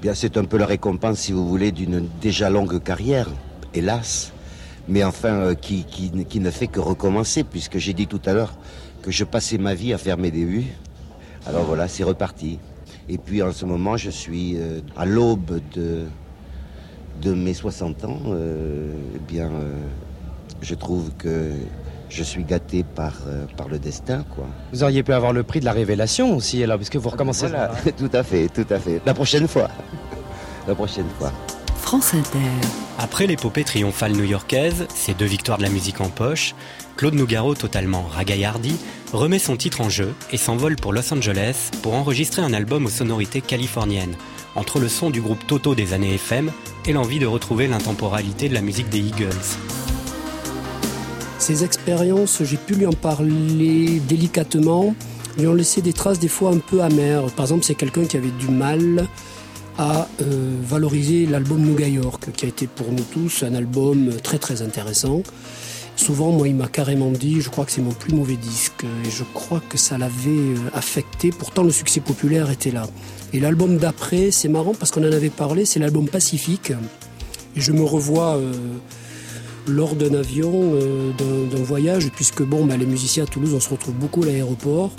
[0.01, 3.29] Bien, c'est un peu la récompense, si vous voulez, d'une déjà longue carrière,
[3.75, 4.33] hélas,
[4.87, 8.33] mais enfin euh, qui, qui, qui, ne fait que recommencer, puisque j'ai dit tout à
[8.33, 8.55] l'heure
[9.05, 10.65] que je passais ma vie à faire mes débuts.
[11.45, 12.57] Alors voilà, c'est reparti.
[13.07, 16.05] Et puis en ce moment, je suis euh, à l'aube de,
[17.21, 18.19] de mes 60 ans.
[18.29, 19.75] Euh, eh bien, euh,
[20.63, 21.51] je trouve que
[22.09, 24.47] je suis gâté par, euh, par le destin, quoi.
[24.73, 27.45] Vous auriez pu avoir le prix de la révélation aussi, alors, puisque vous recommencez.
[27.45, 29.01] Voilà, tout à fait, tout à fait.
[29.05, 29.69] La prochaine fois.
[30.67, 31.31] La prochaine fois.
[31.75, 32.39] France Inter.
[32.97, 36.55] Après l'épopée triomphale new-yorkaise, ces deux victoires de la musique en poche,
[36.97, 38.77] Claude Nougaro, totalement ragaillardi,
[39.11, 42.89] remet son titre en jeu et s'envole pour Los Angeles pour enregistrer un album aux
[42.89, 44.15] sonorités californiennes,
[44.55, 46.51] entre le son du groupe Toto des années FM
[46.85, 49.27] et l'envie de retrouver l'intemporalité de la musique des Eagles.
[51.37, 54.95] Ces expériences, j'ai pu lui en parler délicatement,
[55.37, 57.25] lui ont laissé des traces des fois un peu amères.
[57.35, 59.05] Par exemple, c'est quelqu'un qui avait du mal
[59.77, 64.37] à euh, valoriser l'album Nouga York, qui a été pour nous tous un album très
[64.37, 65.23] très intéressant.
[65.95, 69.09] Souvent, moi, il m'a carrément dit, je crois que c'est mon plus mauvais disque, et
[69.09, 71.31] je crois que ça l'avait euh, affecté.
[71.31, 72.87] Pourtant, le succès populaire était là.
[73.33, 76.71] Et l'album d'après, c'est marrant parce qu'on en avait parlé, c'est l'album Pacifique.
[77.55, 78.51] Et je me revois euh,
[79.67, 81.11] lors d'un avion, euh,
[81.49, 84.91] d'un voyage, puisque bon, bah, les musiciens à Toulouse, on se retrouve beaucoup à l'aéroport.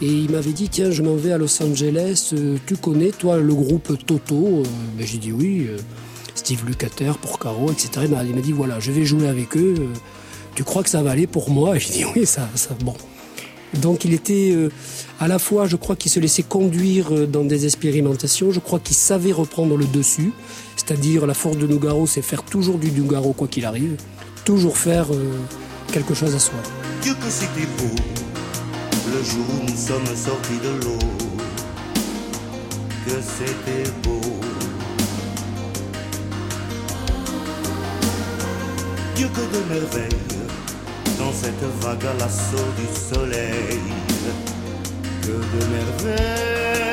[0.00, 2.32] Et il m'avait dit, tiens, je m'en vais à Los Angeles,
[2.66, 4.62] tu connais, toi, le groupe Toto
[4.96, 5.66] ben, J'ai dit oui,
[6.34, 8.06] Steve Lukather, Porcaro, etc.
[8.06, 9.74] Il m'a dit, voilà, je vais jouer avec eux,
[10.54, 12.94] tu crois que ça va aller pour moi Et j'ai dit, oui, ça, ça, bon.
[13.74, 14.68] Donc il était euh,
[15.20, 18.80] à la fois, je crois qu'il se laissait conduire euh, dans des expérimentations, je crois
[18.80, 20.32] qu'il savait reprendre le dessus,
[20.76, 23.96] c'est-à-dire la force de Nougaro, c'est faire toujours du Nougaro quoi qu'il arrive,
[24.44, 25.36] toujours faire euh,
[25.92, 26.58] quelque chose à soi.
[27.02, 27.94] Dieu que c'était beau,
[29.12, 30.98] le jour où nous sommes sortis de l'eau,
[33.06, 34.20] que c'était beau.
[39.14, 40.29] Dieu que de
[41.20, 43.78] dans cette vague à l'assaut du soleil,
[45.22, 46.89] que de merveilles.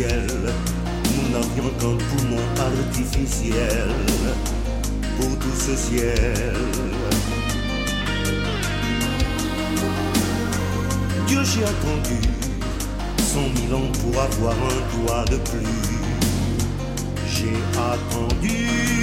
[0.00, 3.88] Nous n'avions qu'un poumon artificiel.
[5.18, 6.54] Pour tout ce ciel.
[11.26, 12.20] Dieu, j'ai attendu
[13.18, 15.66] cent mille ans pour avoir un doigt de plus.
[17.26, 18.97] J'ai attendu.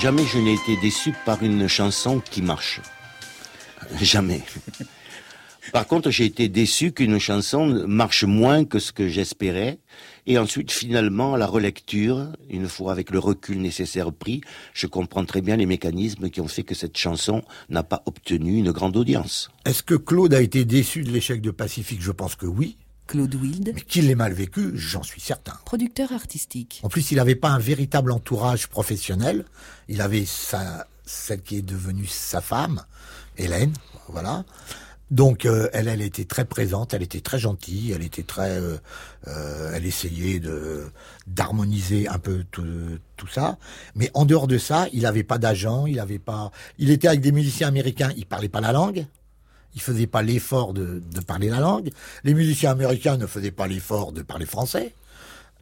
[0.00, 2.80] Jamais je n'ai été déçu par une chanson qui marche.
[4.00, 4.42] Jamais.
[5.72, 9.80] Par contre, j'ai été déçu qu'une chanson marche moins que ce que j'espérais.
[10.26, 14.40] Et ensuite, finalement, à la relecture, une fois avec le recul nécessaire pris,
[14.72, 18.58] je comprends très bien les mécanismes qui ont fait que cette chanson n'a pas obtenu
[18.58, 19.50] une grande audience.
[19.64, 22.02] Est-ce que Claude a été déçu de l'échec de Pacifique?
[22.02, 22.76] Je pense que oui.
[23.08, 23.72] Claude Wild.
[23.74, 25.54] Mais qu'il l'ait mal vécu, j'en suis certain.
[25.64, 26.80] Producteur artistique.
[26.84, 29.44] En plus, il n'avait pas un véritable entourage professionnel.
[29.88, 32.84] Il avait sa, celle qui est devenue sa femme,
[33.36, 33.72] Hélène,
[34.08, 34.44] voilà.
[35.10, 38.76] Donc euh, elle, elle était très présente, elle était très gentille, elle était très, euh,
[39.26, 40.92] euh, elle essayait de
[41.26, 42.66] d'harmoniser un peu tout,
[43.16, 43.56] tout ça.
[43.94, 47.22] Mais en dehors de ça, il n'avait pas d'agent, il avait pas, il était avec
[47.22, 49.06] des musiciens américains, il parlait pas la langue,
[49.78, 51.90] il faisait pas l'effort de, parler la langue.
[52.24, 54.92] Les musiciens américains ne faisaient pas l'effort de parler français.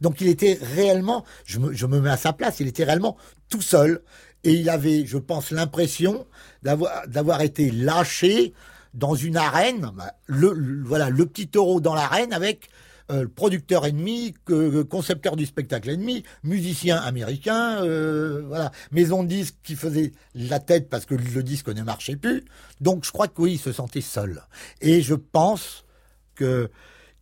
[0.00, 3.18] Donc il était réellement, je me, mets à sa place, il était réellement
[3.50, 4.00] tout seul
[4.42, 6.26] et il avait, je pense, l'impression
[6.62, 8.54] d'avoir été lâché
[8.94, 12.70] dans une arène, bah, le- voilà, le petit taureau dans l'arène avec
[13.10, 19.56] euh, producteur ennemi, que, concepteur du spectacle ennemi, musicien américain, euh, voilà, maison de disque
[19.62, 22.44] qui faisait la tête parce que le disque ne marchait plus.
[22.80, 24.42] Donc je crois que oui, il se sentait seul.
[24.80, 25.84] Et je pense
[26.34, 26.70] que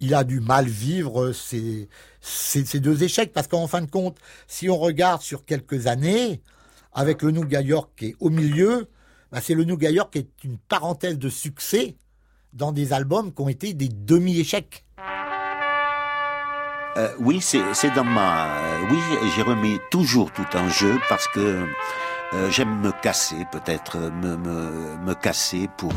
[0.01, 1.89] il a du mal vivre ces,
[2.20, 6.43] ces, ces deux échecs parce qu'en fin de compte, si on regarde sur quelques années,
[6.95, 8.89] avec le Nougat York qui est au milieu,
[9.30, 11.97] bah, c'est le Nougat York qui est une parenthèse de succès
[12.53, 14.85] dans des albums qui ont été des demi-échecs.
[16.97, 18.47] Euh, oui, c'est dans ma.
[18.47, 18.99] euh, oui,
[19.34, 21.40] j'ai remis toujours tout en jeu parce que
[22.34, 25.92] euh, j'aime me casser, peut-être me, me, me casser pour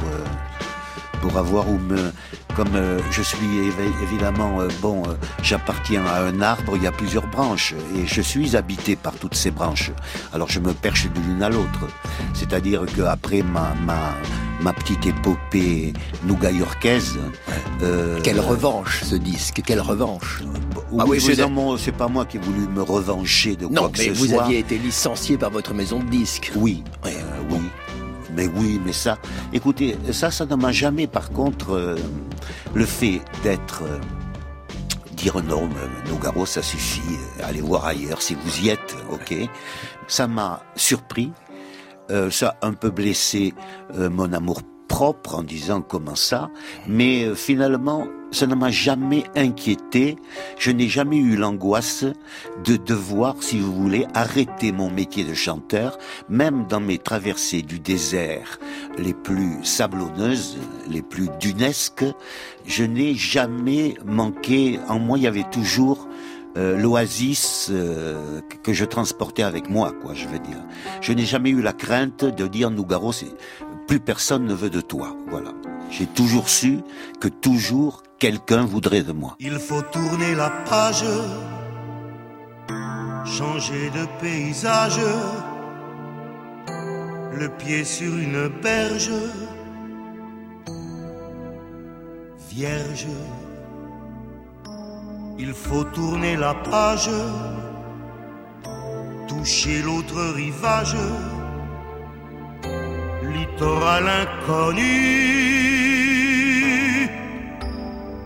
[1.21, 2.11] pour avoir ou me
[2.55, 2.69] comme
[3.11, 3.37] je suis
[3.69, 5.01] évi- évidemment bon,
[5.41, 9.35] j'appartiens à un arbre, il y a plusieurs branches et je suis habité par toutes
[9.35, 9.91] ces branches.
[10.33, 11.87] Alors je me perche de l'une à l'autre.
[12.33, 14.13] C'est-à-dire qu'après ma ma
[14.61, 15.93] ma petite épopée
[16.25, 17.17] nougat-yorkaise.
[17.83, 20.41] euh, Quelle revanche ce disque, quelle revanche.
[20.91, 21.31] oui, Ah oui, c'est
[21.91, 24.27] vous pas moi qui ai voulu me revancher de Non, quoi que mais ce vous
[24.27, 24.43] soit.
[24.43, 26.51] aviez été licencié par votre maison de disques.
[26.55, 27.09] Oui, euh,
[27.51, 27.59] oui.
[28.35, 29.17] Mais oui, mais ça,
[29.53, 31.95] écoutez, ça, ça ne m'a jamais, par contre, euh,
[32.75, 33.97] le fait d'être, euh,
[35.13, 37.01] dire non, mais Nogaro, ça suffit,
[37.39, 39.33] euh, allez voir ailleurs si vous y êtes, ok.
[40.07, 41.31] Ça m'a surpris,
[42.09, 43.53] euh, ça a un peu blessé
[43.95, 46.49] euh, mon amour propre en disant comment ça,
[46.87, 50.17] mais euh, finalement, ça ne m'a jamais inquiété.
[50.57, 52.05] Je n'ai jamais eu l'angoisse
[52.63, 55.97] de devoir, si vous voulez, arrêter mon métier de chanteur,
[56.29, 58.59] même dans mes traversées du désert
[58.97, 60.57] les plus sablonneuses,
[60.89, 62.05] les plus dunesques.
[62.65, 64.79] Je n'ai jamais manqué.
[64.89, 66.06] En moi, il y avait toujours
[66.57, 70.57] euh, l'oasis euh, que- je transportais avec moi, quoi, je veux dire.
[71.01, 73.31] Je n'ai jamais eu la crainte de dire Nougaro, c'est
[73.87, 75.51] plus personne ne veut de toi, voilà.
[75.91, 76.79] J'ai toujours su
[77.21, 79.35] que toujours quelqu'un voudrait de moi.
[79.39, 81.05] Il faut tourner la page,
[83.25, 84.99] changer de paysage,
[87.33, 89.11] le pied sur une berge,
[92.49, 93.07] vierge.
[95.39, 97.11] Il faut tourner la page,
[99.27, 100.97] toucher l'autre rivage,
[103.21, 104.81] littoral inconnu,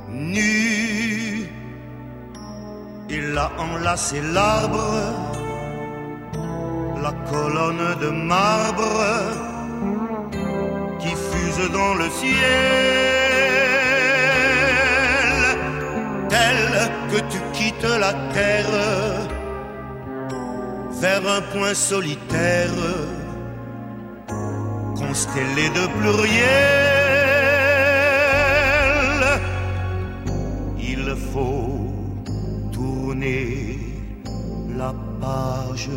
[0.09, 1.49] nu.
[3.09, 4.89] Il a enlacé l'arbre,
[7.03, 9.03] la colonne de marbre
[10.99, 12.31] qui fuse dans le ciel,
[16.29, 18.77] tel que tu quittes la terre
[21.01, 22.79] vers un point solitaire,
[24.95, 26.41] constellé de pluriel.
[30.79, 31.93] Il faut
[32.71, 33.77] tourner
[34.77, 35.89] la page,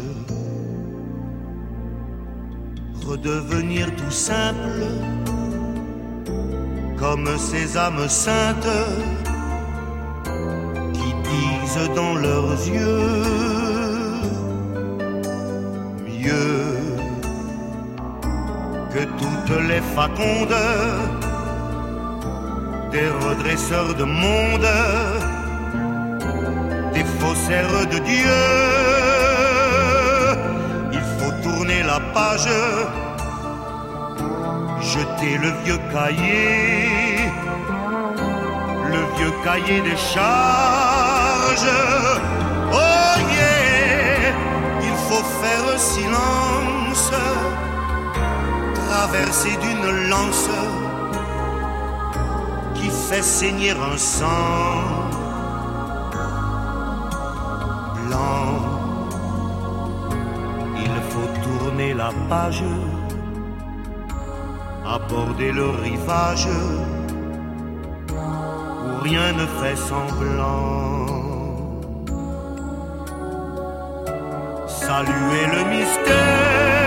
[3.07, 4.87] redevenir tout simple,
[6.99, 8.75] comme ces âmes saintes
[11.97, 13.11] dans leurs yeux
[16.07, 16.77] mieux
[18.93, 20.61] que toutes les facondes
[22.93, 24.69] des redresseurs de monde,
[26.93, 28.43] des faussaires de Dieu.
[30.93, 32.49] Il faut tourner la page,
[34.81, 37.19] jeter le vieux cahier,
[38.93, 39.97] le vieux cahier des
[41.57, 44.35] Oh yeah,
[44.83, 47.13] il faut faire silence,
[48.89, 50.51] traverser d'une lance
[52.75, 54.83] qui fait saigner un sang
[58.09, 58.49] blanc.
[60.77, 62.65] Il faut tourner la page,
[64.85, 66.49] aborder le rivage
[68.11, 70.94] où rien ne fait semblant.
[74.95, 76.85] saluer le mystère,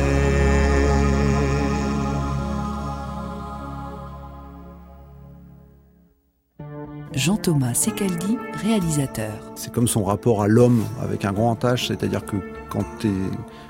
[7.13, 9.31] Jean-Thomas Secaldi, réalisateur.
[9.55, 12.35] C'est comme son rapport à l'homme avec un grand H, c'est-à-dire que
[12.69, 13.11] quand tu es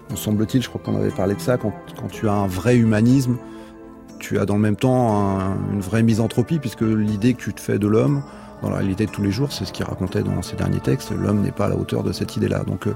[0.09, 2.77] me semble-t-il, je crois qu'on avait parlé de ça, quand, quand, tu as un vrai
[2.77, 3.37] humanisme,
[4.19, 7.61] tu as dans le même temps un, une vraie misanthropie, puisque l'idée que tu te
[7.61, 8.23] fais de l'homme,
[8.61, 11.11] dans la réalité de tous les jours, c'est ce qu'il racontait dans ses derniers textes,
[11.11, 12.63] l'homme n'est pas à la hauteur de cette idée-là.
[12.63, 12.93] Donc, euh,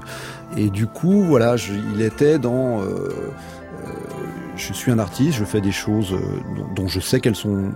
[0.56, 1.56] et du coup, voilà,
[1.94, 2.80] il était dans...
[2.80, 3.92] Euh, euh,
[4.56, 6.14] je suis un artiste, je fais des choses
[6.56, 7.72] dont, dont je sais qu'elles sont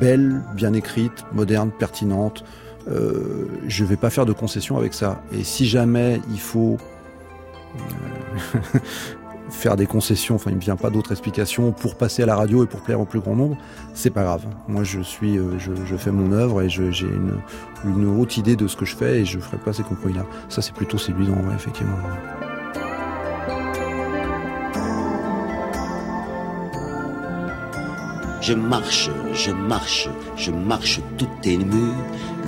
[0.00, 2.44] belle, bien écrite, moderne, pertinente.
[2.90, 5.22] Euh, je vais pas faire de concessions avec ça.
[5.32, 6.78] Et si jamais il faut
[9.52, 12.64] faire des concessions, enfin il me vient pas d'autre explication pour passer à la radio
[12.64, 13.56] et pour plaire au plus grand nombre,
[13.94, 14.44] c'est pas grave.
[14.66, 16.90] Moi je suis, euh, je, fais mon œuvre et j'ai
[17.84, 20.26] une, haute idée de ce que je fais et je ferai pas ces compromis-là.
[20.48, 21.96] Ça c'est plutôt séduisant, effectivement.
[28.40, 31.92] Je marche, je marche, je marche tout ému,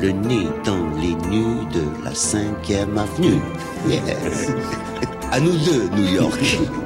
[0.03, 3.41] le nez dans les nues de la cinquième avenue.
[3.87, 4.03] Yeah.
[5.33, 6.59] À nous deux, New York.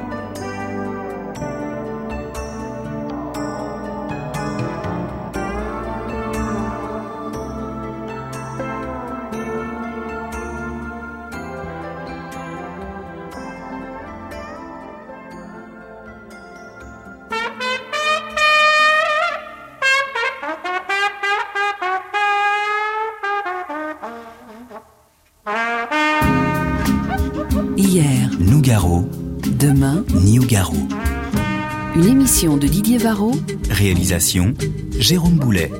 [31.98, 33.32] Une émission de Didier Varro.
[33.68, 34.54] Réalisation,
[35.00, 35.72] Jérôme Boulet.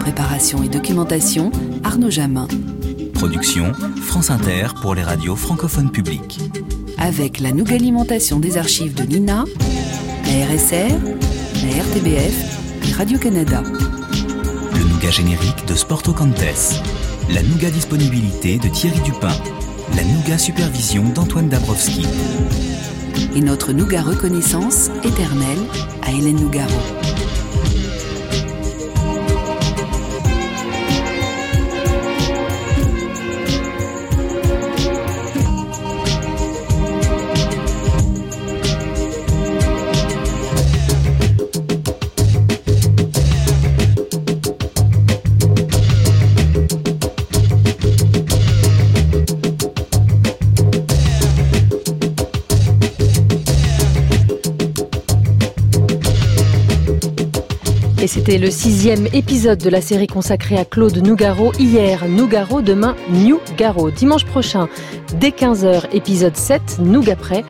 [0.00, 1.52] Préparation et documentation,
[1.84, 2.48] Arnaud Jamin.
[3.12, 6.38] Production, France Inter pour les radios francophones publiques.
[6.96, 9.44] Avec la Nougalimentation des archives de l'INA,
[10.24, 10.96] la RSR,
[11.66, 13.62] la RTBF et Radio-Canada.
[13.62, 16.80] Le Nougat générique de Sporto Cantes.
[17.28, 19.36] La Nougat disponibilité de Thierry Dupin
[19.96, 22.06] la Nougat Supervision d'Antoine Dabrowski.
[23.34, 25.58] Et notre Nougat Reconnaissance éternelle
[26.02, 27.11] à Hélène Nougaro.
[58.24, 61.52] C'était le sixième épisode de la série consacrée à Claude Nougaro.
[61.58, 63.90] Hier, Nougaro, demain, New Garo.
[63.90, 64.68] Dimanche prochain,
[65.18, 67.40] dès 15h, épisode 7, Nougaprès,